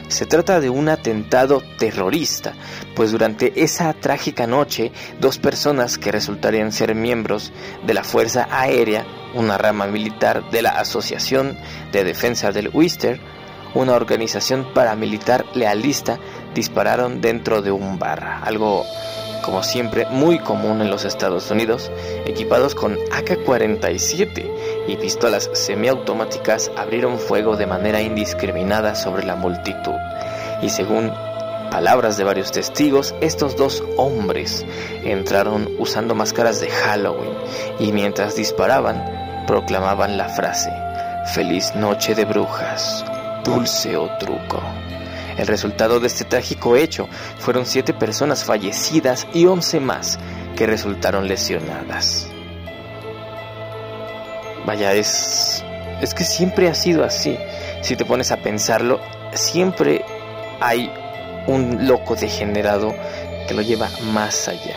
Se 0.09 0.26
trata 0.26 0.61
de 0.61 0.68
un 0.68 0.90
atentado 0.90 1.62
terrorista, 1.78 2.52
pues 2.94 3.12
durante 3.12 3.62
esa 3.64 3.94
trágica 3.94 4.47
noche, 4.47 4.92
dos 5.18 5.38
personas 5.38 5.97
que 5.97 6.12
resultarían 6.12 6.71
ser 6.71 6.94
miembros 6.94 7.50
de 7.87 7.94
la 7.94 8.04
Fuerza 8.04 8.47
Aérea, 8.50 9.06
una 9.32 9.56
rama 9.56 9.87
militar 9.87 10.50
de 10.50 10.61
la 10.61 10.78
Asociación 10.78 11.56
de 11.92 12.04
Defensa 12.04 12.52
del 12.52 12.68
Wister, 12.75 13.18
una 13.73 13.94
organización 13.94 14.66
paramilitar 14.75 15.47
lealista, 15.54 16.18
dispararon 16.54 17.23
dentro 17.23 17.62
de 17.62 17.71
un 17.71 17.99
bar, 17.99 18.42
algo 18.44 18.85
como 19.43 19.63
siempre 19.63 20.07
muy 20.07 20.39
común 20.39 20.81
en 20.81 20.91
los 20.91 21.05
Estados 21.05 21.51
Unidos, 21.51 21.91
equipados 22.25 22.75
con 22.75 22.95
AK-47 22.95 24.87
y 24.89 24.97
pistolas 24.97 25.51
semiautomáticas 25.53 26.71
abrieron 26.77 27.19
fuego 27.19 27.57
de 27.57 27.67
manera 27.67 28.01
indiscriminada 28.01 28.95
sobre 28.95 29.25
la 29.27 29.37
multitud. 29.37 29.95
Y 30.63 30.71
según 30.71 31.13
palabras 31.71 32.17
de 32.17 32.25
varios 32.25 32.53
testigos, 32.53 33.15
estos 33.21 33.57
dos 33.57 33.83
hombres 33.97 34.65
entraron 35.05 35.69
usando 35.79 36.15
máscaras 36.15 36.61
de 36.61 36.71
Halloween 36.71 37.33
y 37.79 37.93
mientras 37.93 38.37
disparaban 38.37 39.45
proclamaban 39.47 40.17
la 40.17 40.29
frase, 40.29 40.71
Feliz 41.35 41.75
noche 41.75 42.15
de 42.15 42.25
brujas, 42.25 43.05
dulce 43.45 43.97
o 43.97 44.09
truco. 44.19 44.61
El 45.37 45.47
resultado 45.47 46.01
de 46.01 46.07
este 46.07 46.25
trágico 46.25 46.77
hecho 46.77 47.09
fueron 47.39 47.67
siete 47.67 47.95
personas 47.95 48.45
fallecidas 48.45 49.27
y 49.33 49.47
once 49.47 49.81
más 49.81 50.19
que 50.57 50.67
resultaron 50.67 51.29
lesionadas. 51.29 52.29
Vaya, 54.67 54.93
es, 54.93 55.65
es 56.01 56.15
que 56.15 56.25
siempre 56.25 56.69
ha 56.69 56.75
sido 56.75 57.05
así. 57.05 57.37
Si 57.81 57.97
te 57.97 58.05
pones 58.05 58.31
a 58.31 58.37
pensarlo, 58.37 59.01
siempre 59.33 60.05
hay 60.61 60.93
un 61.47 61.89
loco 61.89 62.15
degenerado 62.15 62.95
que 63.49 63.55
lo 63.55 63.62
lleva 63.62 63.89
más 64.12 64.49
allá. 64.49 64.77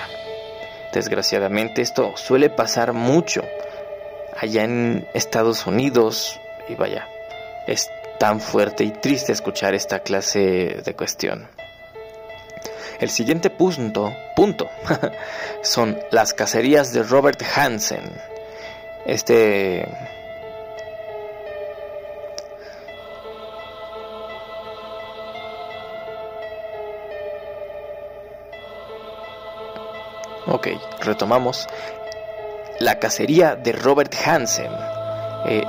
Desgraciadamente 0.91 1.81
esto 1.81 2.13
suele 2.15 2.49
pasar 2.49 2.93
mucho 2.93 3.43
allá 4.39 4.63
en 4.63 5.07
Estados 5.13 5.67
Unidos 5.67 6.39
y 6.67 6.75
vaya, 6.75 7.07
es 7.67 7.89
tan 8.19 8.39
fuerte 8.39 8.83
y 8.83 8.91
triste 8.91 9.31
escuchar 9.31 9.73
esta 9.73 9.99
clase 9.99 10.81
de 10.83 10.95
cuestión. 10.95 11.47
El 12.99 13.09
siguiente 13.09 13.49
punto, 13.49 14.13
punto 14.35 14.69
son 15.61 15.99
las 16.11 16.33
cacerías 16.33 16.93
de 16.93 17.03
Robert 17.03 17.41
Hansen. 17.55 18.03
Este 19.05 19.85
Ok, 30.47 30.67
retomamos. 31.01 31.67
La 32.79 32.99
cacería 32.99 33.55
de 33.55 33.71
Robert 33.71 34.13
Hansen. 34.25 34.71
Eh, 35.47 35.63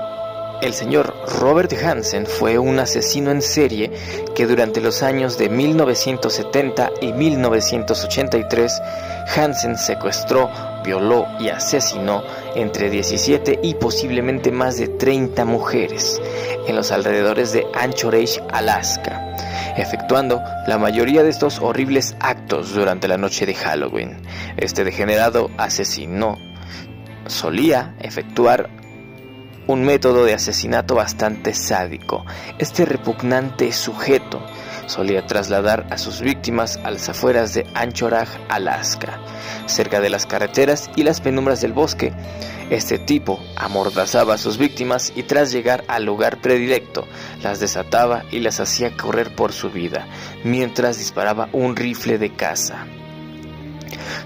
el 0.63 0.73
señor 0.75 1.15
Robert 1.41 1.73
Hansen 1.73 2.27
fue 2.27 2.59
un 2.59 2.79
asesino 2.79 3.31
en 3.31 3.43
serie 3.43 3.91
que 4.35 4.47
durante 4.47 4.81
los 4.81 5.03
años 5.03 5.39
de 5.39 5.49
1970 5.49 6.93
y 7.01 7.13
1983 7.13 8.83
Hansen 9.37 9.77
secuestró, 9.77 10.51
violó 10.85 11.27
y 11.39 11.49
asesinó 11.49 12.23
entre 12.55 12.91
17 12.91 13.61
y 13.63 13.75
posiblemente 13.75 14.51
más 14.51 14.79
de 14.79 14.89
30 14.89 15.45
mujeres 15.45 16.21
en 16.67 16.77
los 16.77 16.91
alrededores 16.93 17.53
de 17.53 17.67
Anchorage, 17.75 18.41
Alaska, 18.53 19.35
efectuando 19.77 20.41
la 20.67 20.79
mayoría 20.79 21.23
de 21.23 21.31
estos 21.31 21.59
horribles 21.61 22.17
actos 22.21 22.73
durante 22.75 23.09
la 23.09 23.19
noche 23.19 23.47
de 23.47 23.55
Halloween. 23.55 24.23
Este 24.57 24.85
degenerado 24.85 25.51
asesino 25.59 26.39
solía 27.27 27.95
efectuar 28.01 28.86
un 29.67 29.85
método 29.85 30.25
de 30.25 30.35
asesinato 30.35 30.95
bastante 30.95 31.55
sádico. 31.55 32.25
Este 32.59 32.85
repugnante 32.85 33.73
sujeto 33.73 34.45
solía 34.87 35.27
trasladar 35.27 35.87
a 35.91 35.99
sus 35.99 36.21
víctimas 36.21 36.79
a 36.85 36.91
las 36.91 37.09
afueras 37.09 37.55
de 37.55 37.67
Anchorage, 37.75 38.39
Alaska, 38.49 39.21
cerca 39.67 40.01
de 40.01 40.11
las 40.11 40.27
carreteras 40.27 40.91
y 40.97 41.03
las 41.03 41.21
penumbras 41.21 41.61
del 41.61 41.73
bosque. 41.73 42.13
Este 42.71 42.99
tipo 42.99 43.41
amordazaba 43.57 44.35
a 44.35 44.39
sus 44.39 44.59
víctimas 44.59 45.13
y 45.15 45.23
tras 45.23 45.53
llegar 45.53 45.85
al 45.89 46.05
lugar 46.05 46.41
predilecto, 46.41 47.07
las 47.43 47.61
desataba 47.61 48.25
y 48.31 48.41
las 48.41 48.61
hacía 48.61 48.97
correr 48.97 49.35
por 49.35 49.53
su 49.53 49.71
vida, 49.71 50.07
mientras 50.45 50.99
disparaba 50.99 51.49
un 51.53 51.77
rifle 51.77 52.19
de 52.19 52.33
caza. 52.33 52.87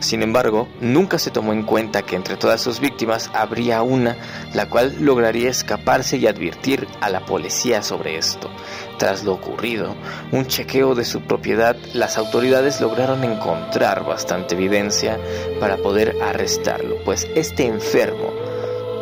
Sin 0.00 0.22
embargo, 0.22 0.68
nunca 0.80 1.18
se 1.18 1.30
tomó 1.30 1.52
en 1.52 1.62
cuenta 1.62 2.02
que 2.02 2.16
entre 2.16 2.36
todas 2.36 2.60
sus 2.60 2.80
víctimas 2.80 3.30
habría 3.34 3.82
una 3.82 4.16
la 4.54 4.68
cual 4.68 4.96
lograría 5.00 5.50
escaparse 5.50 6.16
y 6.16 6.26
advertir 6.26 6.88
a 7.00 7.10
la 7.10 7.20
policía 7.20 7.82
sobre 7.82 8.16
esto. 8.16 8.50
Tras 8.98 9.24
lo 9.24 9.32
ocurrido, 9.32 9.94
un 10.32 10.46
chequeo 10.46 10.94
de 10.94 11.04
su 11.04 11.22
propiedad, 11.22 11.76
las 11.94 12.18
autoridades 12.18 12.80
lograron 12.80 13.24
encontrar 13.24 14.04
bastante 14.04 14.54
evidencia 14.54 15.18
para 15.58 15.76
poder 15.76 16.16
arrestarlo, 16.22 16.96
pues 17.04 17.26
este 17.34 17.66
enfermo 17.66 18.32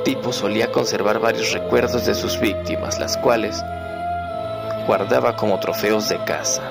tipo 0.05 0.33
solía 0.33 0.73
conservar 0.73 1.19
varios 1.19 1.53
recuerdos 1.53 2.07
de 2.07 2.15
sus 2.15 2.41
víctimas, 2.41 2.99
las 2.99 3.17
cuales 3.17 3.62
guardaba 4.87 5.37
como 5.37 5.61
trofeos 5.61 6.09
de 6.09 6.23
caza 6.25 6.62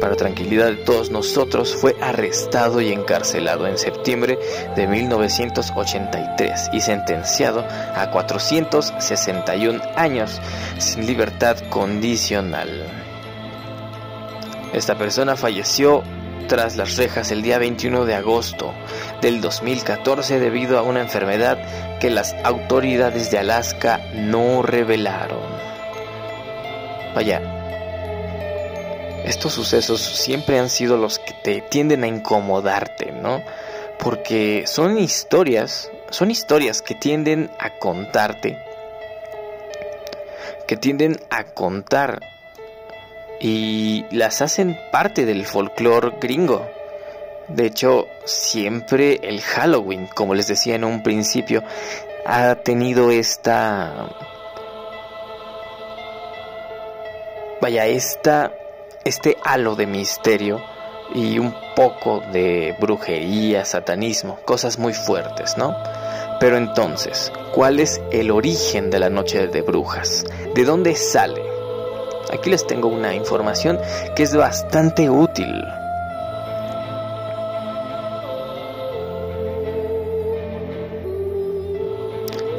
para 0.00 0.16
tranquilidad 0.16 0.66
de 0.66 0.76
todos 0.76 1.10
nosotros, 1.10 1.74
fue 1.74 1.96
arrestado 2.00 2.80
y 2.80 2.92
encarcelado 2.92 3.66
en 3.66 3.78
septiembre 3.78 4.38
de 4.74 4.86
1983 4.86 6.70
y 6.72 6.80
sentenciado 6.80 7.64
a 7.94 8.10
461 8.10 9.80
años 9.96 10.40
sin 10.78 11.06
libertad 11.06 11.56
condicional. 11.70 12.84
Esta 14.72 14.96
persona 14.96 15.36
falleció 15.36 16.02
tras 16.48 16.76
las 16.76 16.96
rejas 16.96 17.30
el 17.30 17.42
día 17.42 17.58
21 17.58 18.04
de 18.04 18.14
agosto 18.14 18.72
del 19.20 19.40
2014 19.40 20.38
debido 20.38 20.78
a 20.78 20.82
una 20.82 21.00
enfermedad 21.00 21.98
que 21.98 22.10
las 22.10 22.34
autoridades 22.44 23.30
de 23.30 23.38
Alaska 23.38 24.00
no 24.14 24.62
revelaron. 24.62 25.40
Vaya, 27.14 27.55
estos 29.26 29.52
sucesos 29.52 30.00
siempre 30.00 30.58
han 30.58 30.70
sido 30.70 30.96
los 30.96 31.18
que 31.18 31.32
te 31.42 31.60
tienden 31.60 32.04
a 32.04 32.06
incomodarte, 32.06 33.10
¿no? 33.10 33.42
Porque 33.98 34.64
son 34.66 34.98
historias, 34.98 35.90
son 36.10 36.30
historias 36.30 36.80
que 36.80 36.94
tienden 36.94 37.50
a 37.58 37.70
contarte, 37.78 38.56
que 40.68 40.76
tienden 40.76 41.18
a 41.30 41.42
contar 41.42 42.20
y 43.40 44.04
las 44.12 44.42
hacen 44.42 44.78
parte 44.92 45.26
del 45.26 45.44
folclore 45.44 46.12
gringo. 46.20 46.64
De 47.48 47.66
hecho, 47.66 48.06
siempre 48.24 49.20
el 49.22 49.40
Halloween, 49.40 50.06
como 50.06 50.34
les 50.34 50.46
decía 50.46 50.76
en 50.76 50.84
un 50.84 51.02
principio, 51.02 51.64
ha 52.24 52.54
tenido 52.56 53.10
esta... 53.10 54.08
Vaya, 57.60 57.86
esta... 57.86 58.52
Este 59.06 59.36
halo 59.44 59.76
de 59.76 59.86
misterio 59.86 60.60
y 61.14 61.38
un 61.38 61.54
poco 61.76 62.24
de 62.32 62.76
brujería, 62.80 63.64
satanismo, 63.64 64.40
cosas 64.44 64.80
muy 64.80 64.94
fuertes, 64.94 65.56
¿no? 65.56 65.76
Pero 66.40 66.56
entonces, 66.56 67.32
¿cuál 67.54 67.78
es 67.78 68.00
el 68.10 68.32
origen 68.32 68.90
de 68.90 68.98
la 68.98 69.08
noche 69.08 69.46
de 69.46 69.62
brujas? 69.62 70.24
¿De 70.56 70.64
dónde 70.64 70.96
sale? 70.96 71.40
Aquí 72.32 72.50
les 72.50 72.66
tengo 72.66 72.88
una 72.88 73.14
información 73.14 73.78
que 74.16 74.24
es 74.24 74.34
bastante 74.34 75.08
útil. 75.08 75.54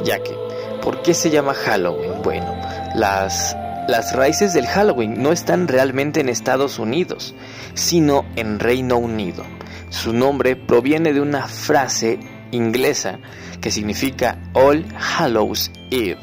Ya 0.02 0.18
que, 0.22 0.34
¿por 0.80 1.02
qué 1.02 1.12
se 1.12 1.28
llama 1.28 1.52
Halloween? 1.52 2.22
Bueno, 2.22 2.56
las, 2.94 3.54
las 3.88 4.14
raíces 4.14 4.52
del 4.52 4.66
Halloween 4.66 5.20
no 5.22 5.32
están 5.32 5.66
realmente 5.66 6.20
en 6.20 6.28
Estados 6.28 6.78
Unidos, 6.78 7.34
sino 7.72 8.26
en 8.36 8.60
Reino 8.60 8.98
Unido. 8.98 9.44
Su 9.88 10.12
nombre 10.12 10.56
proviene 10.56 11.14
de 11.14 11.22
una 11.22 11.48
frase 11.48 12.20
inglesa 12.50 13.18
que 13.62 13.70
significa 13.70 14.38
All 14.52 14.84
Hallows 14.94 15.70
Eve. 15.90 16.20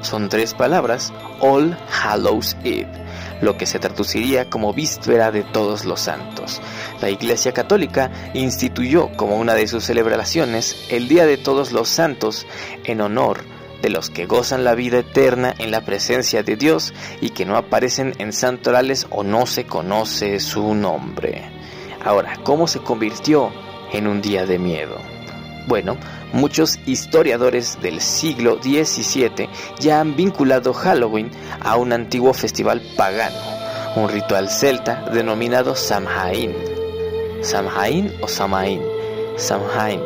Son 0.00 0.28
tres 0.28 0.54
palabras, 0.54 1.12
All 1.40 1.76
Hallows 1.90 2.56
Eve, 2.62 2.92
lo 3.40 3.58
que 3.58 3.66
se 3.66 3.80
traduciría 3.80 4.48
como 4.48 4.72
víspera 4.72 5.32
de 5.32 5.42
todos 5.42 5.84
los 5.84 6.00
santos. 6.00 6.62
La 7.02 7.10
Iglesia 7.10 7.52
Católica 7.52 8.12
instituyó 8.32 9.10
como 9.16 9.38
una 9.38 9.54
de 9.54 9.66
sus 9.66 9.82
celebraciones 9.82 10.86
el 10.88 11.08
Día 11.08 11.26
de 11.26 11.36
Todos 11.36 11.72
los 11.72 11.88
Santos 11.88 12.46
en 12.84 13.00
honor 13.00 13.55
de 13.82 13.90
los 13.90 14.10
que 14.10 14.26
gozan 14.26 14.64
la 14.64 14.74
vida 14.74 14.98
eterna 14.98 15.54
en 15.58 15.70
la 15.70 15.84
presencia 15.84 16.42
de 16.42 16.56
Dios 16.56 16.94
y 17.20 17.30
que 17.30 17.44
no 17.44 17.56
aparecen 17.56 18.14
en 18.18 18.32
santorales 18.32 19.06
o 19.10 19.22
no 19.22 19.46
se 19.46 19.64
conoce 19.64 20.40
su 20.40 20.74
nombre. 20.74 21.50
Ahora, 22.04 22.36
¿cómo 22.44 22.66
se 22.66 22.80
convirtió 22.80 23.52
en 23.92 24.06
un 24.06 24.22
día 24.22 24.46
de 24.46 24.58
miedo? 24.58 24.96
Bueno, 25.66 25.96
muchos 26.32 26.78
historiadores 26.86 27.78
del 27.82 28.00
siglo 28.00 28.60
XVII 28.62 29.48
ya 29.80 30.00
han 30.00 30.14
vinculado 30.14 30.72
Halloween 30.72 31.30
a 31.60 31.76
un 31.76 31.92
antiguo 31.92 32.32
festival 32.32 32.80
pagano, 32.96 33.36
un 33.96 34.08
ritual 34.08 34.48
celta 34.48 35.10
denominado 35.12 35.74
Samhain. 35.74 36.54
Samhain 37.42 38.12
o 38.22 38.28
Samain, 38.28 38.80
Samhain, 39.36 40.00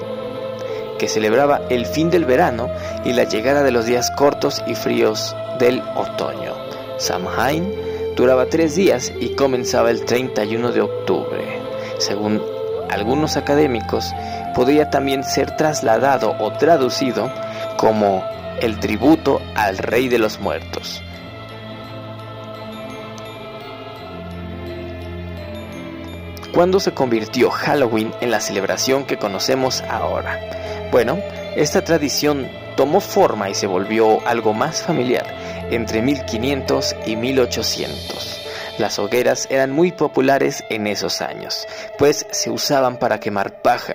que 1.00 1.08
celebraba 1.08 1.62
el 1.70 1.86
fin 1.86 2.10
del 2.10 2.26
verano 2.26 2.68
y 3.06 3.14
la 3.14 3.24
llegada 3.24 3.62
de 3.62 3.70
los 3.70 3.86
días 3.86 4.10
cortos 4.10 4.62
y 4.66 4.74
fríos 4.74 5.34
del 5.58 5.82
otoño. 5.96 6.54
Samhain 6.98 7.72
duraba 8.16 8.44
tres 8.44 8.74
días 8.74 9.10
y 9.18 9.30
comenzaba 9.30 9.90
el 9.90 10.04
31 10.04 10.72
de 10.72 10.82
octubre. 10.82 11.62
Según 11.96 12.42
algunos 12.90 13.38
académicos, 13.38 14.12
podría 14.54 14.90
también 14.90 15.24
ser 15.24 15.56
trasladado 15.56 16.36
o 16.38 16.52
traducido 16.52 17.32
como 17.78 18.22
el 18.60 18.78
tributo 18.78 19.40
al 19.54 19.78
rey 19.78 20.08
de 20.08 20.18
los 20.18 20.38
muertos. 20.38 21.02
¿Cuándo 26.52 26.78
se 26.78 26.92
convirtió 26.92 27.48
Halloween 27.48 28.12
en 28.20 28.30
la 28.30 28.40
celebración 28.40 29.06
que 29.06 29.16
conocemos 29.16 29.82
ahora? 29.88 30.38
Bueno, 30.90 31.18
esta 31.54 31.82
tradición 31.82 32.48
tomó 32.76 33.00
forma 33.00 33.48
y 33.48 33.54
se 33.54 33.68
volvió 33.68 34.26
algo 34.26 34.52
más 34.52 34.82
familiar 34.82 35.24
entre 35.70 36.02
1500 36.02 36.96
y 37.06 37.14
1800. 37.14 38.40
Las 38.78 38.98
hogueras 38.98 39.46
eran 39.50 39.70
muy 39.70 39.92
populares 39.92 40.64
en 40.68 40.86
esos 40.88 41.20
años, 41.20 41.68
pues 41.98 42.26
se 42.30 42.50
usaban 42.50 42.98
para 42.98 43.20
quemar 43.20 43.62
paja. 43.62 43.94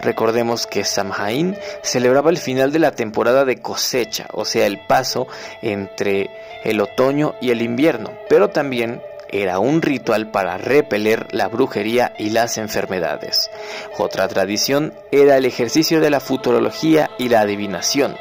Recordemos 0.00 0.66
que 0.66 0.84
Samhain 0.84 1.56
celebraba 1.82 2.30
el 2.30 2.36
final 2.36 2.70
de 2.70 2.78
la 2.78 2.92
temporada 2.92 3.44
de 3.44 3.60
cosecha, 3.60 4.28
o 4.32 4.44
sea, 4.44 4.66
el 4.66 4.78
paso 4.86 5.26
entre 5.62 6.30
el 6.62 6.80
otoño 6.80 7.34
y 7.40 7.50
el 7.50 7.62
invierno, 7.62 8.12
pero 8.28 8.50
también 8.50 9.02
era 9.42 9.58
un 9.58 9.82
ritual 9.82 10.30
para 10.30 10.58
repeler 10.58 11.26
la 11.32 11.48
brujería 11.48 12.12
y 12.18 12.30
las 12.30 12.58
enfermedades. 12.58 13.50
Otra 13.98 14.28
tradición 14.28 14.94
era 15.10 15.36
el 15.36 15.44
ejercicio 15.44 16.00
de 16.00 16.10
la 16.10 16.20
futurología 16.20 17.10
y 17.18 17.28
la 17.28 17.40
adivinación. 17.40 18.16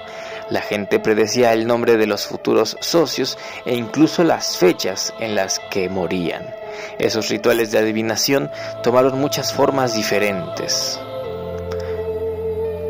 La 0.49 0.61
gente 0.61 0.99
predecía 0.99 1.53
el 1.53 1.65
nombre 1.65 1.97
de 1.97 2.05
los 2.05 2.27
futuros 2.27 2.77
socios 2.79 3.37
e 3.65 3.75
incluso 3.75 4.23
las 4.23 4.57
fechas 4.57 5.13
en 5.19 5.33
las 5.35 5.59
que 5.71 5.89
morían. 5.89 6.53
Esos 6.99 7.29
rituales 7.29 7.71
de 7.71 7.79
adivinación 7.79 8.51
tomaron 8.83 9.19
muchas 9.19 9.53
formas 9.53 9.95
diferentes. 9.95 10.99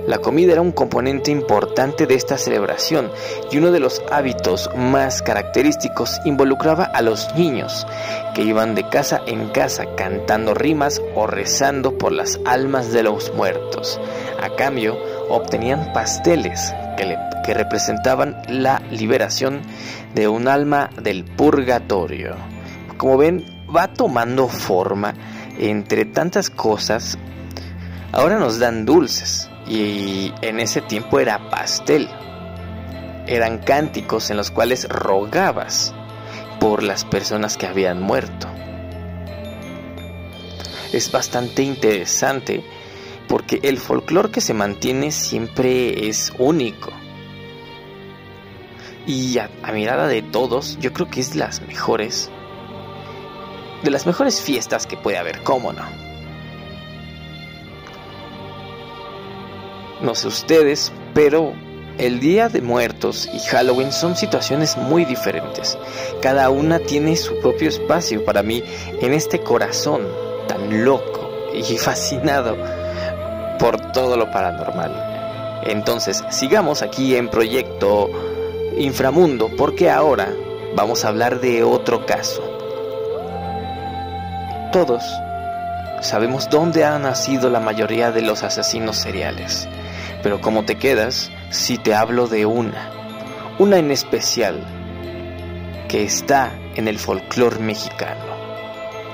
La 0.07 0.19
comida 0.19 0.51
era 0.51 0.61
un 0.61 0.71
componente 0.71 1.31
importante 1.31 2.05
de 2.05 2.13
esta 2.13 2.37
celebración 2.37 3.09
y 3.51 3.57
uno 3.57 3.71
de 3.71 3.79
los 3.79 4.03
hábitos 4.11 4.69
más 4.77 5.23
característicos 5.23 6.19
involucraba 6.25 6.83
a 6.83 7.01
los 7.01 7.33
niños, 7.33 7.87
que 8.35 8.43
iban 8.43 8.75
de 8.75 8.87
casa 8.87 9.21
en 9.25 9.49
casa 9.49 9.85
cantando 9.95 10.53
rimas 10.53 11.01
o 11.15 11.25
rezando 11.25 11.97
por 11.97 12.11
las 12.11 12.39
almas 12.45 12.91
de 12.91 13.01
los 13.01 13.33
muertos. 13.33 13.99
A 14.39 14.55
cambio, 14.55 14.95
obtenían 15.29 15.91
pasteles 15.91 16.71
que, 16.97 17.53
representaban 17.53 18.41
la 18.47 18.81
liberación 18.91 19.61
de 20.13 20.27
un 20.27 20.47
alma 20.47 20.91
del 21.01 21.23
purgatorio. 21.23 22.35
Como 22.97 23.17
ven, 23.17 23.43
va 23.75 23.87
tomando 23.87 24.47
forma 24.47 25.15
entre 25.57 26.05
tantas 26.05 26.51
cosas. 26.51 27.17
Ahora 28.11 28.37
nos 28.37 28.59
dan 28.59 28.85
dulces 28.85 29.49
y 29.67 30.33
en 30.41 30.59
ese 30.59 30.81
tiempo 30.81 31.19
era 31.19 31.49
pastel. 31.49 32.09
Eran 33.27 33.59
cánticos 33.59 34.29
en 34.29 34.37
los 34.37 34.51
cuales 34.51 34.87
rogabas 34.87 35.93
por 36.59 36.83
las 36.83 37.05
personas 37.05 37.57
que 37.57 37.65
habían 37.65 38.01
muerto. 38.01 38.47
Es 40.93 41.11
bastante 41.11 41.63
interesante 41.63 42.63
porque 43.27 43.59
el 43.63 43.79
folclore 43.79 44.31
que 44.31 44.41
se 44.41 44.53
mantiene 44.53 45.11
siempre 45.11 46.07
es 46.07 46.31
único. 46.37 46.91
Y 49.07 49.37
a, 49.37 49.49
a, 49.63 49.71
mirada 49.71 50.07
de 50.07 50.21
todos, 50.21 50.77
yo 50.79 50.93
creo 50.93 51.09
que 51.09 51.21
es 51.21 51.35
las 51.35 51.61
mejores. 51.61 52.31
De 53.83 53.91
las 53.91 54.05
mejores 54.05 54.41
fiestas 54.41 54.87
que 54.87 54.97
puede 54.97 55.17
haber, 55.17 55.43
¿cómo 55.43 55.73
no? 55.73 56.04
No 60.01 60.13
sé 60.15 60.27
ustedes, 60.27 60.91
pero 61.13 61.53
el 61.97 62.19
Día 62.19 62.49
de 62.49 62.61
Muertos 62.61 63.29
y 63.33 63.39
Halloween 63.39 63.91
son 63.91 64.15
situaciones 64.15 64.75
muy 64.77 65.05
diferentes. 65.05 65.77
Cada 66.21 66.49
una 66.49 66.79
tiene 66.79 67.15
su 67.15 67.39
propio 67.39 67.69
espacio 67.69 68.25
para 68.25 68.43
mí 68.43 68.63
en 69.01 69.13
este 69.13 69.39
corazón 69.39 70.01
tan 70.47 70.83
loco 70.83 71.29
y 71.53 71.63
fascinado 71.77 72.57
por 73.57 73.79
todo 73.93 74.17
lo 74.17 74.29
paranormal. 74.31 75.61
Entonces, 75.63 76.23
sigamos 76.29 76.81
aquí 76.81 77.15
en 77.15 77.29
Proyecto 77.29 78.09
Inframundo 78.77 79.49
porque 79.55 79.89
ahora 79.89 80.27
vamos 80.75 81.05
a 81.05 81.07
hablar 81.07 81.39
de 81.39 81.63
otro 81.63 82.05
caso. 82.05 82.43
Todos 84.73 85.03
sabemos 86.01 86.49
dónde 86.49 86.83
han 86.83 87.03
nacido 87.03 87.49
la 87.49 87.61
mayoría 87.61 88.11
de 88.11 88.21
los 88.21 88.43
asesinos 88.43 88.97
seriales. 88.97 89.67
Pero 90.25 90.41
¿cómo 90.41 90.65
te 90.65 90.79
quedas 90.79 91.29
si 91.51 91.77
te 91.77 91.93
hablo 91.93 92.25
de 92.25 92.47
una? 92.47 92.89
Una 93.59 93.77
en 93.77 93.91
especial 93.91 94.65
que 95.87 96.03
está 96.03 96.51
en 96.73 96.87
el 96.87 96.97
folclore 96.97 97.59
mexicano. 97.59 98.33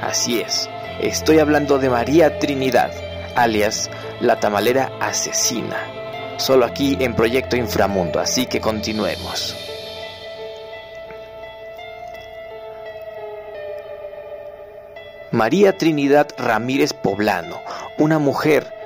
Así 0.01 0.39
es, 0.39 0.69
estoy 1.01 1.39
hablando 1.39 1.79
de 1.79 1.89
María 1.89 2.39
Trinidad, 2.39 2.91
alias 3.35 3.89
la 4.21 4.39
tamalera 4.39 4.89
asesina. 5.01 5.75
Solo 6.37 6.63
aquí 6.63 6.95
en 7.01 7.13
Proyecto 7.13 7.57
Inframundo, 7.57 8.21
así 8.21 8.45
que 8.45 8.61
continuemos. 8.61 9.53
María 15.31 15.77
Trinidad 15.77 16.29
Ramírez 16.37 16.93
Poblano, 16.93 17.59
una 17.97 18.17
mujer 18.17 18.79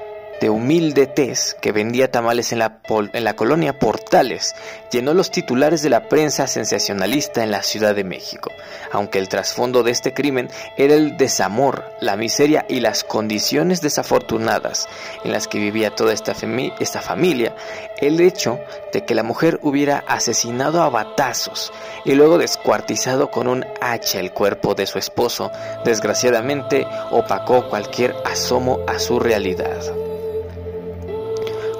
de 0.46 0.52
humilde 0.52 1.08
tez 1.08 1.58
que 1.60 1.72
vendía 1.72 2.12
tamales 2.12 2.52
en 2.52 2.60
la, 2.60 2.80
en 3.14 3.24
la 3.24 3.36
colonia 3.36 3.80
Portales 3.80 4.54
llenó 4.92 5.16
los 5.16 5.32
titulares 5.32 5.82
de 5.82 5.90
la 5.90 6.08
prensa 6.08 6.46
sensacionalista 6.46 7.44
en 7.44 7.50
la 7.50 7.64
Ciudad 7.64 7.96
de 7.96 8.04
México, 8.04 8.52
aunque 8.92 9.18
el 9.18 9.28
trasfondo 9.28 9.82
de 9.82 9.90
este 9.90 10.14
crimen 10.14 10.52
era 10.78 10.94
el 10.94 11.18
desamor, 11.18 11.84
la 12.00 12.16
miseria 12.16 12.64
y 12.70 12.80
las 12.80 13.04
condiciones 13.04 13.82
desafortunadas 13.82 14.88
en 15.24 15.32
las 15.32 15.48
que 15.48 15.58
vivía 15.58 15.96
toda 15.96 16.14
esta, 16.14 16.36
esta 16.80 17.02
familia, 17.02 17.56
el 17.98 18.22
hecho 18.22 18.60
de 18.94 19.04
que 19.04 19.16
la 19.16 19.24
mujer 19.24 19.58
hubiera 19.64 20.04
asesinado 20.08 20.84
a 20.84 20.92
batazos 20.92 21.74
y 22.04 22.14
luego 22.14 22.38
descuartizado 22.38 23.32
con 23.32 23.48
un 23.48 23.66
hacha 23.82 24.20
el 24.20 24.32
cuerpo 24.32 24.76
de 24.76 24.86
su 24.86 25.00
esposo, 25.00 25.50
desgraciadamente 25.84 26.86
opacó 27.10 27.68
cualquier 27.68 28.16
asomo 28.26 28.82
a 28.86 29.00
su 29.00 29.20
realidad. 29.20 30.05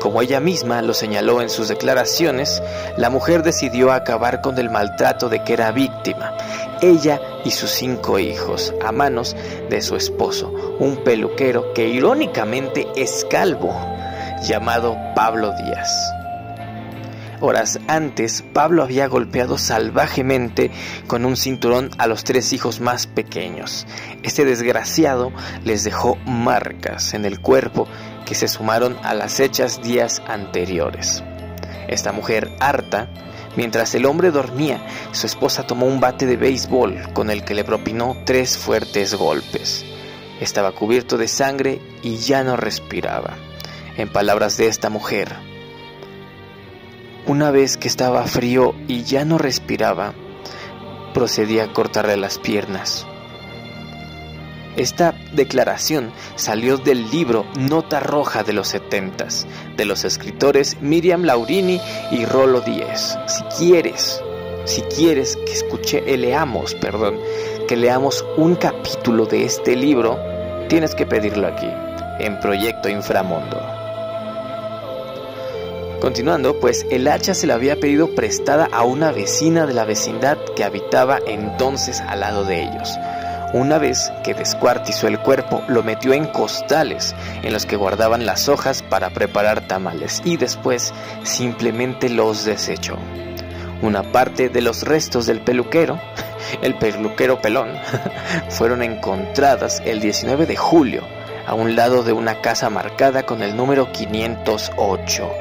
Como 0.06 0.22
ella 0.22 0.40
misma 0.40 0.84
lo 0.84 0.94
señaló 0.94 1.42
en 1.42 1.50
sus 1.50 1.68
declaraciones, 1.68 2.62
la 2.96 3.10
mujer 3.10 3.42
decidió 3.42 3.92
acabar 3.92 4.40
con 4.40 4.60
el 4.60 4.70
maltrato 4.70 5.30
de 5.30 5.44
que 5.44 5.54
era 5.54 5.72
víctima, 5.72 6.38
ella 6.80 7.20
y 7.44 7.50
sus 7.50 7.72
cinco 7.72 8.20
hijos, 8.20 8.72
a 8.86 8.92
manos 8.92 9.36
de 9.68 9.82
su 9.82 9.96
esposo, 9.96 10.54
un 10.78 11.04
peluquero 11.04 11.74
que 11.74 11.88
irónicamente 11.88 12.86
es 12.96 13.26
calvo, 13.32 13.76
llamado 14.44 14.96
Pablo 15.16 15.52
Díaz. 15.54 15.90
Horas 17.42 17.80
antes, 17.88 18.44
Pablo 18.54 18.84
había 18.84 19.08
golpeado 19.08 19.58
salvajemente 19.58 20.70
con 21.08 21.26
un 21.26 21.36
cinturón 21.36 21.90
a 21.98 22.06
los 22.06 22.24
tres 22.24 22.54
hijos 22.54 22.80
más 22.80 23.08
pequeños. 23.08 23.88
Este 24.24 24.46
desgraciado 24.46 25.32
les 25.64 25.84
dejó 25.84 26.16
marcas 26.26 27.14
en 27.16 27.26
el 27.26 27.42
cuerpo 27.42 27.88
que 28.26 28.36
se 28.36 28.48
sumaron 28.48 28.98
a 29.04 29.14
las 29.14 29.40
hechas 29.40 29.82
días 29.82 30.22
anteriores. 30.28 31.24
Esta 31.88 32.12
mujer 32.12 32.52
harta, 32.60 33.08
mientras 33.56 33.94
el 33.96 34.06
hombre 34.06 34.32
dormía, 34.32 34.86
su 35.12 35.28
esposa 35.28 35.68
tomó 35.68 35.86
un 35.86 36.00
bate 36.00 36.26
de 36.26 36.36
béisbol 36.36 37.14
con 37.14 37.30
el 37.30 37.46
que 37.46 37.54
le 37.54 37.64
propinó 37.64 38.18
tres 38.26 38.58
fuertes 38.58 39.14
golpes. 39.14 39.86
Estaba 40.42 40.74
cubierto 40.74 41.18
de 41.18 41.28
sangre 41.28 41.82
y 42.02 42.18
ya 42.18 42.44
no 42.44 42.58
respiraba. 42.58 43.38
En 43.98 44.12
palabras 44.12 44.58
de 44.58 44.68
esta 44.68 44.90
mujer, 44.90 45.34
una 47.28 47.50
vez 47.50 47.78
que 47.78 47.88
estaba 47.88 48.24
frío 48.26 48.76
y 48.88 49.04
ya 49.04 49.24
no 49.24 49.38
respiraba, 49.38 50.14
procedí 51.14 51.60
a 51.60 51.72
cortarle 51.72 52.18
las 52.18 52.38
piernas. 52.38 53.08
Esta 54.78 55.16
declaración 55.32 56.12
salió 56.36 56.78
del 56.78 57.10
libro 57.10 57.46
Nota 57.58 58.02
Roja 58.02 58.44
de 58.44 58.52
los 58.52 58.68
setentas, 58.68 59.48
de 59.78 59.86
los 59.86 60.04
escritores 60.04 60.82
Miriam 60.82 61.24
Laurini 61.24 61.80
y 62.12 62.26
Rolo 62.26 62.60
Díez. 62.60 63.18
Si 63.28 63.44
quieres, 63.58 64.22
si 64.66 64.82
quieres 64.82 65.38
que 65.38 65.54
escuche, 65.54 66.04
eh, 66.06 66.18
leamos, 66.18 66.76
perdón, 66.76 67.18
que 67.70 67.78
leamos 67.78 68.26
un 68.36 68.56
capítulo 68.56 69.26
de 69.26 69.46
este 69.46 69.78
libro, 69.78 70.20
tienes 70.68 70.94
que 70.94 71.06
pedirlo 71.06 71.48
aquí, 71.48 71.70
en 72.20 72.38
Proyecto 72.42 72.90
Inframundo. 72.90 73.62
Continuando, 76.02 76.60
pues 76.60 76.86
el 76.92 77.08
hacha 77.08 77.34
se 77.34 77.48
la 77.48 77.54
había 77.54 77.80
pedido 77.80 78.14
prestada 78.14 78.68
a 78.72 78.84
una 78.84 79.14
vecina 79.14 79.66
de 79.66 79.74
la 79.74 79.86
vecindad 79.86 80.38
que 80.56 80.66
habitaba 80.66 81.20
entonces 81.26 82.02
al 82.02 82.20
lado 82.20 82.44
de 82.44 82.64
ellos. 82.64 82.90
Una 83.56 83.78
vez 83.78 84.12
que 84.22 84.34
descuartizó 84.34 85.08
el 85.08 85.18
cuerpo, 85.18 85.64
lo 85.70 85.82
metió 85.82 86.12
en 86.12 86.26
costales 86.26 87.16
en 87.42 87.54
los 87.54 87.66
que 87.66 87.78
guardaban 87.78 88.26
las 88.26 88.50
hojas 88.50 88.84
para 88.84 89.12
preparar 89.12 89.66
tamales 89.66 90.22
y 90.26 90.36
después 90.36 90.94
simplemente 91.24 92.10
los 92.10 92.44
desechó. 92.44 92.98
Una 93.82 94.04
parte 94.12 94.50
de 94.50 94.62
los 94.62 94.84
restos 94.84 95.26
del 95.26 95.40
peluquero, 95.40 96.02
el 96.62 96.76
peluquero 96.76 97.42
pelón, 97.42 97.70
fueron 98.50 98.84
encontradas 98.84 99.82
el 99.86 100.02
19 100.02 100.48
de 100.48 100.58
julio 100.58 101.08
a 101.48 101.54
un 101.54 101.78
lado 101.78 102.04
de 102.04 102.12
una 102.12 102.42
casa 102.42 102.70
marcada 102.70 103.24
con 103.24 103.42
el 103.42 103.56
número 103.56 103.90
508 103.90 105.32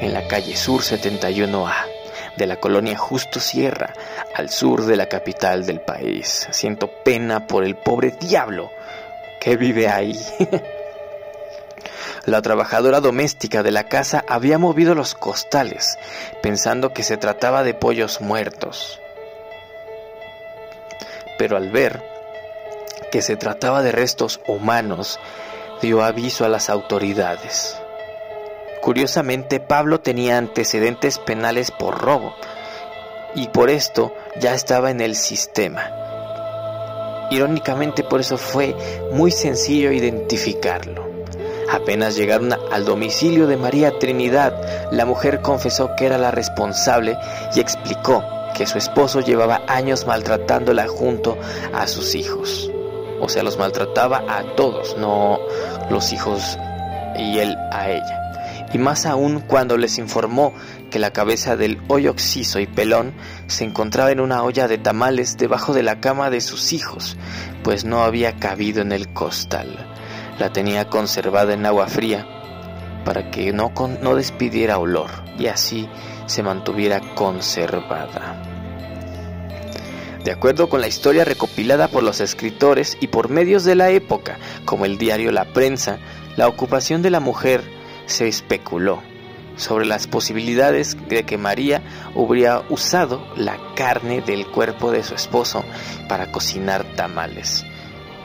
en 0.00 0.12
la 0.12 0.28
calle 0.28 0.54
Sur 0.54 0.82
71A 0.82 1.93
de 2.36 2.46
la 2.46 2.56
colonia 2.56 2.96
Justo 2.96 3.40
Sierra, 3.40 3.92
al 4.34 4.50
sur 4.50 4.84
de 4.84 4.96
la 4.96 5.06
capital 5.06 5.66
del 5.66 5.80
país. 5.80 6.48
Siento 6.50 6.90
pena 7.04 7.46
por 7.46 7.64
el 7.64 7.76
pobre 7.76 8.10
diablo 8.10 8.70
que 9.40 9.56
vive 9.56 9.88
ahí. 9.88 10.18
La 12.26 12.40
trabajadora 12.40 13.00
doméstica 13.00 13.62
de 13.62 13.70
la 13.70 13.84
casa 13.84 14.24
había 14.26 14.56
movido 14.56 14.94
los 14.94 15.14
costales, 15.14 15.98
pensando 16.42 16.94
que 16.94 17.02
se 17.02 17.18
trataba 17.18 17.62
de 17.62 17.74
pollos 17.74 18.22
muertos. 18.22 18.98
Pero 21.36 21.58
al 21.58 21.70
ver 21.70 22.02
que 23.12 23.20
se 23.20 23.36
trataba 23.36 23.82
de 23.82 23.92
restos 23.92 24.40
humanos, 24.46 25.20
dio 25.82 26.02
aviso 26.02 26.46
a 26.46 26.48
las 26.48 26.70
autoridades. 26.70 27.76
Curiosamente, 28.84 29.60
Pablo 29.60 30.00
tenía 30.00 30.36
antecedentes 30.36 31.18
penales 31.18 31.70
por 31.70 32.02
robo 32.02 32.34
y 33.34 33.48
por 33.48 33.70
esto 33.70 34.12
ya 34.38 34.52
estaba 34.52 34.90
en 34.90 35.00
el 35.00 35.16
sistema. 35.16 35.90
Irónicamente, 37.30 38.04
por 38.04 38.20
eso 38.20 38.36
fue 38.36 38.76
muy 39.10 39.30
sencillo 39.30 39.90
identificarlo. 39.90 41.02
Apenas 41.70 42.14
llegaron 42.14 42.52
al 42.52 42.84
domicilio 42.84 43.46
de 43.46 43.56
María 43.56 43.98
Trinidad, 43.98 44.52
la 44.92 45.06
mujer 45.06 45.40
confesó 45.40 45.96
que 45.96 46.04
era 46.04 46.18
la 46.18 46.30
responsable 46.30 47.16
y 47.56 47.60
explicó 47.60 48.22
que 48.54 48.66
su 48.66 48.76
esposo 48.76 49.20
llevaba 49.20 49.62
años 49.66 50.06
maltratándola 50.06 50.88
junto 50.88 51.38
a 51.72 51.86
sus 51.86 52.14
hijos. 52.14 52.70
O 53.18 53.30
sea, 53.30 53.44
los 53.44 53.56
maltrataba 53.56 54.24
a 54.28 54.42
todos, 54.56 54.94
no 54.98 55.38
los 55.88 56.12
hijos 56.12 56.58
y 57.16 57.38
él 57.38 57.56
a 57.72 57.88
ella. 57.88 58.23
Y 58.74 58.78
más 58.78 59.06
aún 59.06 59.38
cuando 59.38 59.76
les 59.76 59.98
informó 59.98 60.52
que 60.90 60.98
la 60.98 61.12
cabeza 61.12 61.56
del 61.56 61.80
hoyo 61.86 62.10
oxiso 62.10 62.58
y 62.58 62.66
pelón 62.66 63.14
se 63.46 63.62
encontraba 63.62 64.10
en 64.10 64.18
una 64.18 64.42
olla 64.42 64.66
de 64.66 64.78
tamales 64.78 65.36
debajo 65.36 65.72
de 65.72 65.84
la 65.84 66.00
cama 66.00 66.28
de 66.28 66.40
sus 66.40 66.72
hijos, 66.72 67.16
pues 67.62 67.84
no 67.84 68.02
había 68.02 68.34
cabido 68.34 68.82
en 68.82 68.90
el 68.90 69.12
costal. 69.12 69.78
La 70.40 70.52
tenía 70.52 70.88
conservada 70.88 71.54
en 71.54 71.64
agua 71.64 71.86
fría 71.86 72.26
para 73.04 73.30
que 73.30 73.52
no, 73.52 73.72
no 74.02 74.16
despidiera 74.16 74.78
olor 74.78 75.10
y 75.38 75.46
así 75.46 75.88
se 76.26 76.42
mantuviera 76.42 77.00
conservada. 77.14 78.42
De 80.24 80.32
acuerdo 80.32 80.68
con 80.68 80.80
la 80.80 80.88
historia 80.88 81.24
recopilada 81.24 81.86
por 81.86 82.02
los 82.02 82.20
escritores 82.20 82.96
y 83.00 83.06
por 83.06 83.28
medios 83.28 83.62
de 83.62 83.76
la 83.76 83.90
época, 83.90 84.38
como 84.64 84.84
el 84.84 84.98
diario 84.98 85.30
La 85.30 85.44
Prensa, 85.44 86.00
la 86.36 86.48
ocupación 86.48 87.02
de 87.02 87.10
la 87.10 87.20
mujer 87.20 87.73
se 88.06 88.28
especuló 88.28 89.02
sobre 89.56 89.86
las 89.86 90.06
posibilidades 90.06 90.96
de 91.08 91.24
que 91.24 91.38
María 91.38 91.82
hubiera 92.14 92.62
usado 92.70 93.26
la 93.36 93.58
carne 93.74 94.20
del 94.20 94.46
cuerpo 94.46 94.90
de 94.90 95.02
su 95.02 95.14
esposo 95.14 95.64
para 96.08 96.32
cocinar 96.32 96.84
tamales. 96.96 97.64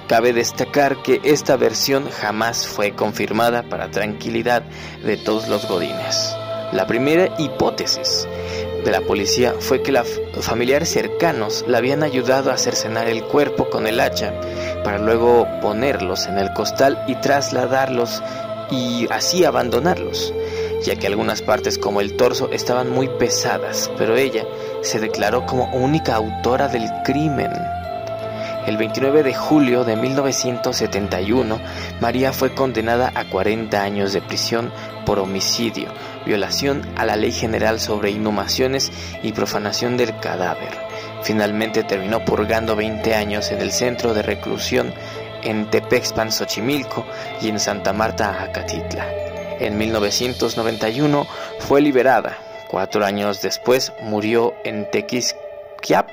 Cabe 0.07 0.33
destacar 0.33 1.03
que 1.03 1.21
esta 1.23 1.55
versión 1.55 2.09
jamás 2.09 2.67
fue 2.67 2.95
confirmada 2.95 3.63
para 3.63 3.91
tranquilidad 3.91 4.63
de 5.03 5.17
todos 5.17 5.47
los 5.47 5.67
godines. 5.67 6.35
La 6.71 6.87
primera 6.87 7.33
hipótesis 7.37 8.27
de 8.83 8.91
la 8.91 9.01
policía 9.01 9.55
fue 9.59 9.81
que 9.81 9.91
los 9.91 10.07
familiares 10.41 10.89
cercanos 10.89 11.65
la 11.67 11.79
habían 11.79 12.03
ayudado 12.03 12.51
a 12.51 12.57
cercenar 12.57 13.07
el 13.07 13.23
cuerpo 13.23 13.69
con 13.69 13.87
el 13.87 13.99
hacha 13.99 14.33
para 14.83 14.99
luego 14.99 15.47
ponerlos 15.61 16.27
en 16.27 16.37
el 16.37 16.53
costal 16.53 17.03
y 17.07 17.15
trasladarlos 17.15 18.21
y 18.71 19.07
así 19.09 19.43
abandonarlos, 19.43 20.33
ya 20.83 20.95
que 20.95 21.07
algunas 21.07 21.41
partes 21.41 21.77
como 21.77 22.01
el 22.01 22.15
torso 22.15 22.49
estaban 22.51 22.89
muy 22.89 23.07
pesadas, 23.07 23.91
pero 23.97 24.15
ella 24.15 24.45
se 24.81 24.99
declaró 24.99 25.45
como 25.45 25.73
única 25.73 26.15
autora 26.15 26.67
del 26.67 26.87
crimen. 27.03 27.51
El 28.67 28.77
29 28.77 29.23
de 29.23 29.33
julio 29.33 29.83
de 29.83 29.95
1971, 29.95 31.59
María 32.01 32.31
fue 32.31 32.53
condenada 32.53 33.11
a 33.15 33.25
40 33.25 33.81
años 33.81 34.13
de 34.13 34.21
prisión 34.21 34.71
por 35.05 35.17
homicidio, 35.17 35.87
violación 36.25 36.83
a 36.95 37.05
la 37.05 37.15
Ley 37.15 37.31
General 37.31 37.79
sobre 37.79 38.11
Inhumaciones 38.11 38.91
y 39.23 39.31
profanación 39.31 39.97
del 39.97 40.15
cadáver. 40.19 40.77
Finalmente 41.23 41.83
terminó 41.83 42.23
purgando 42.23 42.75
20 42.75 43.15
años 43.15 43.49
en 43.49 43.59
el 43.59 43.71
centro 43.71 44.13
de 44.13 44.21
reclusión 44.21 44.93
en 45.43 45.69
Tepexpan, 45.69 46.31
Xochimilco 46.31 47.05
y 47.41 47.49
en 47.49 47.59
Santa 47.59 47.93
Marta, 47.93 48.41
Acatitla. 48.41 49.07
En 49.59 49.77
1991 49.77 51.27
fue 51.59 51.81
liberada. 51.81 52.37
Cuatro 52.69 53.05
años 53.05 53.41
después 53.41 53.91
murió 54.01 54.53
en 54.63 54.89
Tequisquiac, 54.91 56.07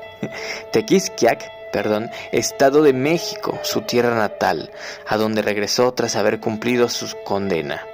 Tequisquiac 0.72 1.50
perdón, 1.72 2.10
Estado 2.30 2.82
de 2.82 2.92
México, 2.92 3.58
su 3.62 3.80
tierra 3.80 4.14
natal, 4.14 4.70
a 5.06 5.16
donde 5.16 5.42
regresó 5.42 5.92
tras 5.92 6.14
haber 6.16 6.38
cumplido 6.38 6.88
su 6.88 7.16
condena. 7.24 7.84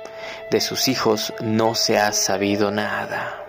De 0.50 0.60
sus 0.60 0.88
hijos 0.88 1.32
no 1.40 1.74
se 1.74 1.98
ha 1.98 2.12
sabido 2.12 2.70
nada. 2.70 3.47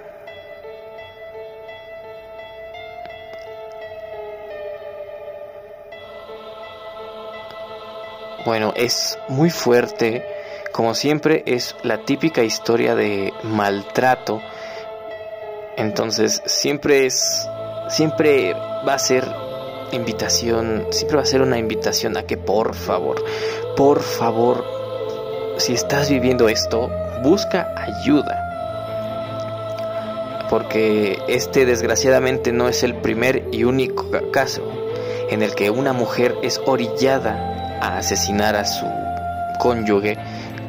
Bueno, 8.46 8.74
es 8.76 9.20
muy 9.28 9.50
fuerte, 9.50 10.26
como 10.72 10.96
siempre 10.96 11.44
es 11.46 11.76
la 11.84 12.06
típica 12.06 12.44
historia 12.44 12.96
de 12.96 13.34
maltrato. 13.44 14.42
Entonces, 15.76 16.42
siempre 16.46 17.06
es 17.06 17.48
siempre 17.90 18.54
va 18.54 18.94
a 18.94 19.00
ser 19.00 19.28
invitación, 19.92 20.86
siempre 20.92 21.18
va 21.18 21.24
a 21.24 21.26
ser 21.26 21.42
una 21.42 21.58
invitación 21.58 22.16
a 22.18 22.24
que 22.24 22.38
por 22.38 22.76
favor, 22.76 23.24
por 23.76 24.02
favor, 24.02 24.64
si 25.58 25.74
estás 25.74 26.10
viviendo 26.10 26.48
esto, 26.48 26.90
busca 27.24 27.74
ayuda. 27.76 28.46
Porque 30.50 31.20
este 31.28 31.66
desgraciadamente 31.66 32.52
no 32.52 32.70
es 32.70 32.84
el 32.84 32.96
primer 32.96 33.48
y 33.52 33.66
único 33.66 34.06
caso 34.32 34.64
en 35.30 35.44
el 35.44 35.54
que 35.54 35.70
una 35.70 35.94
mujer 35.94 36.36
es 36.42 36.60
orillada 36.66 37.59
a 37.82 37.98
asesinar 37.98 38.56
a 38.56 38.66
su 38.66 38.86
cónyuge 39.60 40.18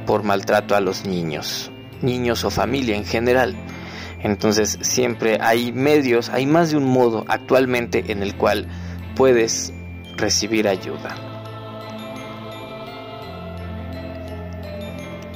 por 0.07 0.23
maltrato 0.23 0.75
a 0.75 0.81
los 0.81 1.07
niños, 1.07 1.70
niños 2.03 2.44
o 2.44 2.51
familia 2.51 2.96
en 2.96 3.05
general. 3.05 3.57
Entonces 4.23 4.79
siempre 4.83 5.38
hay 5.40 5.73
medios, 5.73 6.29
hay 6.29 6.46
más 6.46 6.70
de 6.70 6.77
un 6.77 6.85
modo 6.85 7.25
actualmente 7.29 8.05
en 8.09 8.23
el 8.23 8.37
cual 8.37 8.68
puedes 9.14 9.73
recibir 10.16 10.68
ayuda. 10.68 11.14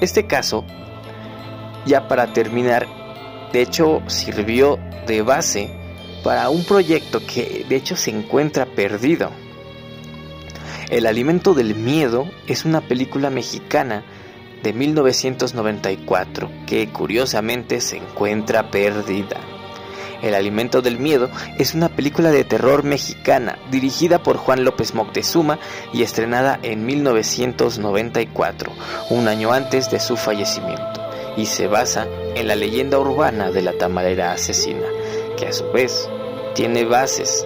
Este 0.00 0.26
caso, 0.26 0.66
ya 1.86 2.08
para 2.08 2.32
terminar, 2.32 2.86
de 3.52 3.62
hecho 3.62 4.02
sirvió 4.06 4.78
de 5.06 5.22
base 5.22 5.70
para 6.22 6.50
un 6.50 6.64
proyecto 6.64 7.20
que 7.24 7.64
de 7.68 7.76
hecho 7.76 7.96
se 7.96 8.10
encuentra 8.10 8.66
perdido. 8.66 9.30
El 10.90 11.06
alimento 11.06 11.54
del 11.54 11.74
miedo 11.74 12.28
es 12.46 12.64
una 12.64 12.82
película 12.82 13.30
mexicana 13.30 14.04
de 14.62 14.72
1994 14.72 16.50
que 16.66 16.88
curiosamente 16.88 17.80
se 17.80 17.98
encuentra 17.98 18.70
perdida. 18.70 19.40
El 20.22 20.34
alimento 20.34 20.80
del 20.80 20.98
miedo 20.98 21.30
es 21.58 21.74
una 21.74 21.90
película 21.90 22.30
de 22.30 22.44
terror 22.44 22.82
mexicana 22.82 23.58
dirigida 23.70 24.22
por 24.22 24.36
Juan 24.36 24.64
López 24.64 24.94
Moctezuma 24.94 25.58
y 25.92 26.02
estrenada 26.02 26.58
en 26.62 26.86
1994, 26.86 28.72
un 29.10 29.28
año 29.28 29.52
antes 29.52 29.90
de 29.90 30.00
su 30.00 30.16
fallecimiento, 30.16 31.02
y 31.36 31.46
se 31.46 31.66
basa 31.66 32.06
en 32.34 32.48
la 32.48 32.56
leyenda 32.56 32.98
urbana 32.98 33.50
de 33.50 33.62
la 33.62 33.72
tamarera 33.72 34.32
asesina, 34.32 34.86
que 35.36 35.48
a 35.48 35.52
su 35.52 35.70
vez 35.72 36.08
tiene 36.54 36.86
bases 36.86 37.44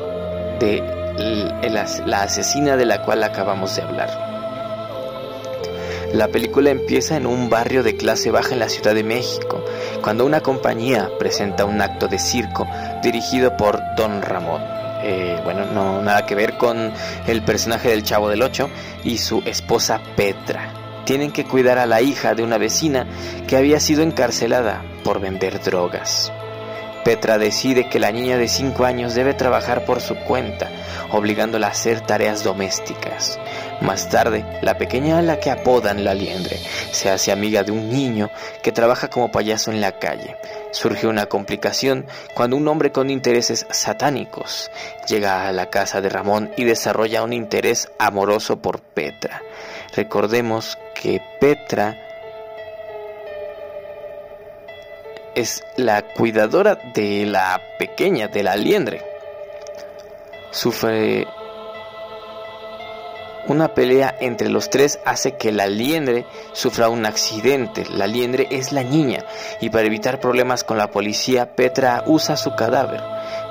de 0.61 0.98
la 1.19 2.23
asesina 2.23 2.77
de 2.77 2.87
la 2.87 3.03
cual 3.03 3.23
acabamos 3.23 3.75
de 3.77 3.83
hablar. 3.83 4.29
La 6.13 6.29
película 6.29 6.71
empieza 6.71 7.17
en 7.17 7.27
un 7.27 7.51
barrio 7.51 7.83
de 7.83 7.97
clase 7.97 8.31
baja 8.31 8.55
en 8.55 8.61
la 8.61 8.71
Ciudad 8.71 8.95
de 8.95 9.05
México, 9.05 9.63
cuando 10.01 10.25
una 10.25 10.41
compañía 10.41 11.11
presenta 11.19 11.67
un 11.67 11.83
acto 11.83 12.09
de 12.09 12.19
circo 12.19 12.67
dirigido 13.03 13.57
por 13.59 13.79
Don 13.95 14.23
Ramón. 14.23 14.63
Eh, 15.03 15.39
bueno, 15.45 15.67
no 15.67 16.01
nada 16.03 16.25
que 16.25 16.35
ver 16.35 16.57
con 16.57 16.93
el 17.27 17.43
personaje 17.43 17.91
del 17.91 18.05
Chavo 18.05 18.31
del 18.31 18.43
Ocho 18.43 18.71
y 19.05 19.19
su 19.19 19.43
esposa 19.45 20.01
Petra. 20.17 20.73
Tienen 21.05 21.31
que 21.31 21.45
cuidar 21.45 21.79
a 21.79 21.87
la 21.87 22.01
hija 22.01 22.35
de 22.35 22.43
una 22.43 22.57
vecina 22.57 23.07
que 23.47 23.57
había 23.57 23.79
sido 23.79 24.03
encarcelada 24.03 24.83
por 25.05 25.21
vender 25.21 25.63
drogas. 25.63 26.33
Petra 27.05 27.39
decide 27.39 27.89
que 27.89 27.99
la 27.99 28.13
niña 28.13 28.37
de 28.37 28.49
5 28.49 28.85
años 28.85 29.15
debe 29.15 29.35
trabajar 29.35 29.85
por 29.85 30.01
su 30.01 30.15
cuenta, 30.17 30.71
obligándola 31.11 31.69
a 31.69 31.71
hacer 31.71 32.01
tareas 32.01 32.45
domésticas. 32.45 33.39
Más 33.81 34.09
tarde, 34.09 34.45
la 34.63 34.77
pequeña 34.77 35.19
a 35.19 35.23
la 35.23 35.39
que 35.39 35.51
apodan 35.51 36.05
la 36.05 36.15
liendre 36.15 36.59
se 36.91 37.11
hace 37.11 37.33
amiga 37.33 37.63
de 37.63 37.73
un 37.73 37.91
niño 37.91 38.31
que 38.63 38.73
trabaja 38.73 39.09
como 39.09 39.31
payaso 39.31 39.71
en 39.71 39.81
la 39.81 39.99
calle. 39.99 40.37
Surge 40.73 41.07
una 41.07 41.27
complicación 41.27 42.07
cuando 42.35 42.57
un 42.57 42.69
hombre 42.69 42.93
con 42.93 43.11
intereses 43.11 43.67
satánicos 43.71 44.71
llega 45.09 45.49
a 45.49 45.53
la 45.53 45.71
casa 45.71 46.01
de 46.01 46.09
Ramón 46.09 46.51
y 46.57 46.65
desarrolla 46.65 47.23
un 47.23 47.33
interés 47.33 47.89
amoroso 47.99 48.61
por 48.61 48.81
Petra. 48.81 49.43
Recordemos 49.95 50.79
que 50.95 51.21
Petra 51.41 52.08
es 55.39 55.63
la 55.77 56.03
cuidadora 56.03 56.75
de 56.95 57.25
la 57.25 57.63
pequeña, 57.79 58.27
de 58.27 58.43
la 58.43 58.57
liendre. 58.57 59.03
Sufre 60.51 61.27
una 63.47 63.73
pelea 63.73 64.17
entre 64.21 64.49
los 64.49 64.69
tres 64.69 64.99
hace 65.05 65.37
que 65.37 65.53
la 65.53 65.69
liendre 65.69 66.27
sufra 66.53 66.89
un 66.89 67.07
accidente. 67.07 67.85
La 67.95 68.09
liendre 68.09 68.49
es 68.51 68.73
la 68.73 68.83
niña 68.83 69.25
y 69.61 69.71
para 69.71 69.87
evitar 69.87 70.19
problemas 70.19 70.65
con 70.65 70.77
la 70.77 70.91
policía, 70.91 71.55
Petra 71.55 72.03
usa 72.07 72.37
su 72.37 72.57
cadáver 72.57 73.01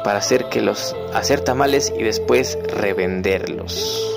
para 0.04 0.20
hacer 0.20 0.50
que 0.50 0.62
los 0.62 0.94
hacer 1.14 1.40
tamales 1.40 1.94
y 1.98 2.04
después 2.04 2.60
revenderlos. 2.68 4.17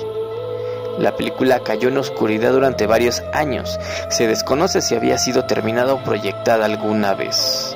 La 1.01 1.15
película 1.17 1.61
cayó 1.63 1.89
en 1.89 1.97
oscuridad 1.97 2.51
durante 2.51 2.85
varios 2.85 3.23
años. 3.33 3.79
Se 4.09 4.27
desconoce 4.27 4.81
si 4.81 4.93
había 4.93 5.17
sido 5.17 5.45
terminada 5.45 5.95
o 5.95 6.03
proyectada 6.03 6.65
alguna 6.65 7.15
vez. 7.15 7.75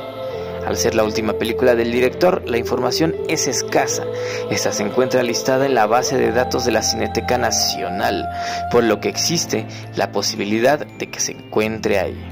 Al 0.67 0.77
ser 0.77 0.93
la 0.93 1.03
última 1.03 1.33
película 1.33 1.73
del 1.73 1.91
director, 1.91 2.43
la 2.47 2.59
información 2.59 3.15
es 3.27 3.47
escasa. 3.47 4.03
Esta 4.51 4.71
se 4.71 4.83
encuentra 4.83 5.23
listada 5.23 5.65
en 5.65 5.73
la 5.73 5.87
base 5.87 6.19
de 6.19 6.31
datos 6.31 6.65
de 6.65 6.71
la 6.71 6.83
Cineteca 6.83 7.39
Nacional, 7.39 8.29
por 8.69 8.83
lo 8.83 8.99
que 8.99 9.09
existe 9.09 9.65
la 9.95 10.11
posibilidad 10.11 10.85
de 10.85 11.09
que 11.09 11.19
se 11.19 11.31
encuentre 11.31 11.97
ahí. 11.97 12.31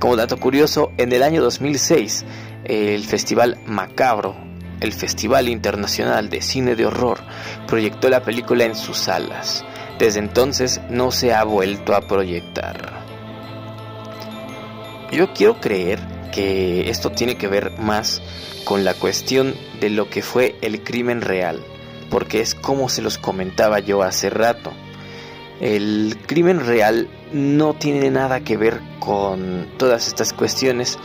Como 0.00 0.16
dato 0.16 0.38
curioso, 0.38 0.90
en 0.96 1.12
el 1.12 1.22
año 1.22 1.40
2006, 1.40 2.24
el 2.64 3.04
Festival 3.04 3.58
Macabro, 3.64 4.34
el 4.80 4.92
Festival 4.92 5.48
Internacional 5.48 6.28
de 6.30 6.42
Cine 6.42 6.74
de 6.74 6.86
Horror, 6.86 7.20
proyectó 7.68 8.08
la 8.08 8.24
película 8.24 8.64
en 8.64 8.74
sus 8.74 8.98
salas. 8.98 9.64
Desde 9.98 10.18
entonces 10.18 10.80
no 10.90 11.10
se 11.10 11.32
ha 11.32 11.42
vuelto 11.44 11.94
a 11.94 12.02
proyectar. 12.02 13.04
Yo 15.10 15.32
quiero 15.32 15.58
creer 15.60 16.00
que 16.32 16.90
esto 16.90 17.10
tiene 17.10 17.36
que 17.36 17.48
ver 17.48 17.78
más 17.78 18.20
con 18.64 18.84
la 18.84 18.92
cuestión 18.92 19.54
de 19.80 19.88
lo 19.88 20.10
que 20.10 20.20
fue 20.22 20.56
el 20.60 20.82
crimen 20.82 21.22
real, 21.22 21.64
porque 22.10 22.40
es 22.40 22.54
como 22.54 22.90
se 22.90 23.00
los 23.00 23.16
comentaba 23.16 23.78
yo 23.78 24.02
hace 24.02 24.28
rato. 24.28 24.72
El 25.60 26.18
crimen 26.26 26.66
real 26.66 27.08
no 27.32 27.72
tiene 27.74 28.10
nada 28.10 28.40
que 28.40 28.58
ver 28.58 28.82
con 28.98 29.68
todas 29.78 30.08
estas 30.08 30.34
cuestiones 30.34 30.98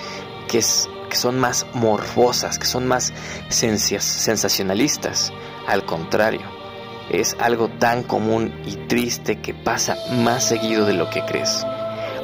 que, 0.50 0.58
es, 0.58 0.90
que 1.10 1.16
son 1.16 1.40
más 1.40 1.66
morbosas, 1.74 2.60
que 2.60 2.66
son 2.66 2.88
más 2.88 3.14
sensacionalistas. 3.48 5.32
Al 5.68 5.86
contrario, 5.86 6.61
es 7.10 7.36
algo 7.40 7.70
tan 7.70 8.04
común 8.04 8.54
y 8.66 8.76
triste 8.88 9.40
que 9.40 9.54
pasa 9.54 9.98
más 10.12 10.44
seguido 10.44 10.86
de 10.86 10.94
lo 10.94 11.10
que 11.10 11.24
crees. 11.26 11.66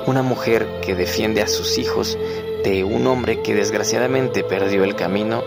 Una 0.06 0.22
mujer 0.22 0.68
que 0.82 0.96
defiende 0.96 1.42
a 1.42 1.48
sus 1.48 1.78
hijos 1.78 2.18
de 2.64 2.84
un 2.84 3.08
hombre 3.08 3.42
que 3.42 3.54
desgraciadamente 3.54 4.44
perdió 4.44 4.84
el 4.84 4.96
camino, 4.96 5.44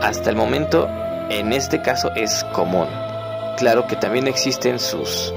hasta 0.00 0.28
el 0.28 0.36
momento 0.36 0.88
en 1.30 1.52
este 1.52 1.80
caso 1.80 2.10
es 2.14 2.44
común. 2.52 2.86
Claro 3.56 3.86
que 3.86 3.96
también 3.96 4.26
existen 4.28 4.78
sus, 4.78 5.32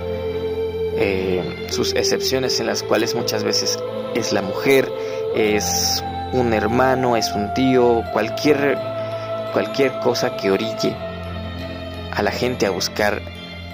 eh, 0.97 1.67
sus 1.69 1.93
excepciones 1.93 2.59
en 2.59 2.65
las 2.65 2.83
cuales 2.83 3.15
muchas 3.15 3.43
veces 3.43 3.79
es 4.15 4.33
la 4.33 4.41
mujer, 4.41 4.91
es 5.35 6.03
un 6.33 6.53
hermano, 6.53 7.15
es 7.15 7.31
un 7.31 7.53
tío, 7.53 8.03
cualquier, 8.11 8.77
cualquier 9.53 9.99
cosa 9.99 10.35
que 10.35 10.51
orille 10.51 11.06
a 12.17 12.23
la 12.23 12.31
gente 12.31 12.65
a 12.65 12.71
buscar 12.71 13.21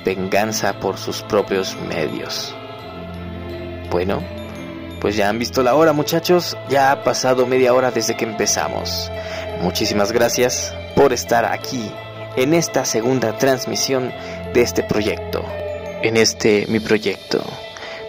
venganza 0.03 0.73
por 0.81 0.97
sus 0.97 1.21
propios 1.21 1.77
medios. 1.87 2.53
Bueno, 3.89 4.21
pues 4.99 5.15
ya 5.15 5.29
han 5.29 5.39
visto 5.39 5.63
la 5.63 5.75
hora 5.75 5.93
muchachos, 5.93 6.57
ya 6.69 6.91
ha 6.91 7.03
pasado 7.05 7.47
media 7.47 7.73
hora 7.73 7.89
desde 7.89 8.17
que 8.17 8.25
empezamos. 8.25 9.09
Muchísimas 9.61 10.11
gracias 10.11 10.75
por 10.93 11.13
estar 11.13 11.45
aquí 11.45 11.89
en 12.35 12.53
esta 12.53 12.83
segunda 12.83 13.37
transmisión 13.37 14.11
de 14.53 14.61
este 14.61 14.83
proyecto, 14.83 15.45
en 16.01 16.17
este 16.17 16.65
mi 16.67 16.81
proyecto, 16.81 17.41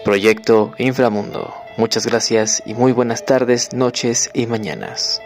Proyecto 0.03 0.73
Inframundo. 0.77 1.53
Muchas 1.77 2.05
gracias 2.05 2.61
y 2.65 2.73
muy 2.73 2.91
buenas 2.91 3.25
tardes, 3.25 3.71
noches 3.71 4.29
y 4.33 4.47
mañanas. 4.47 5.21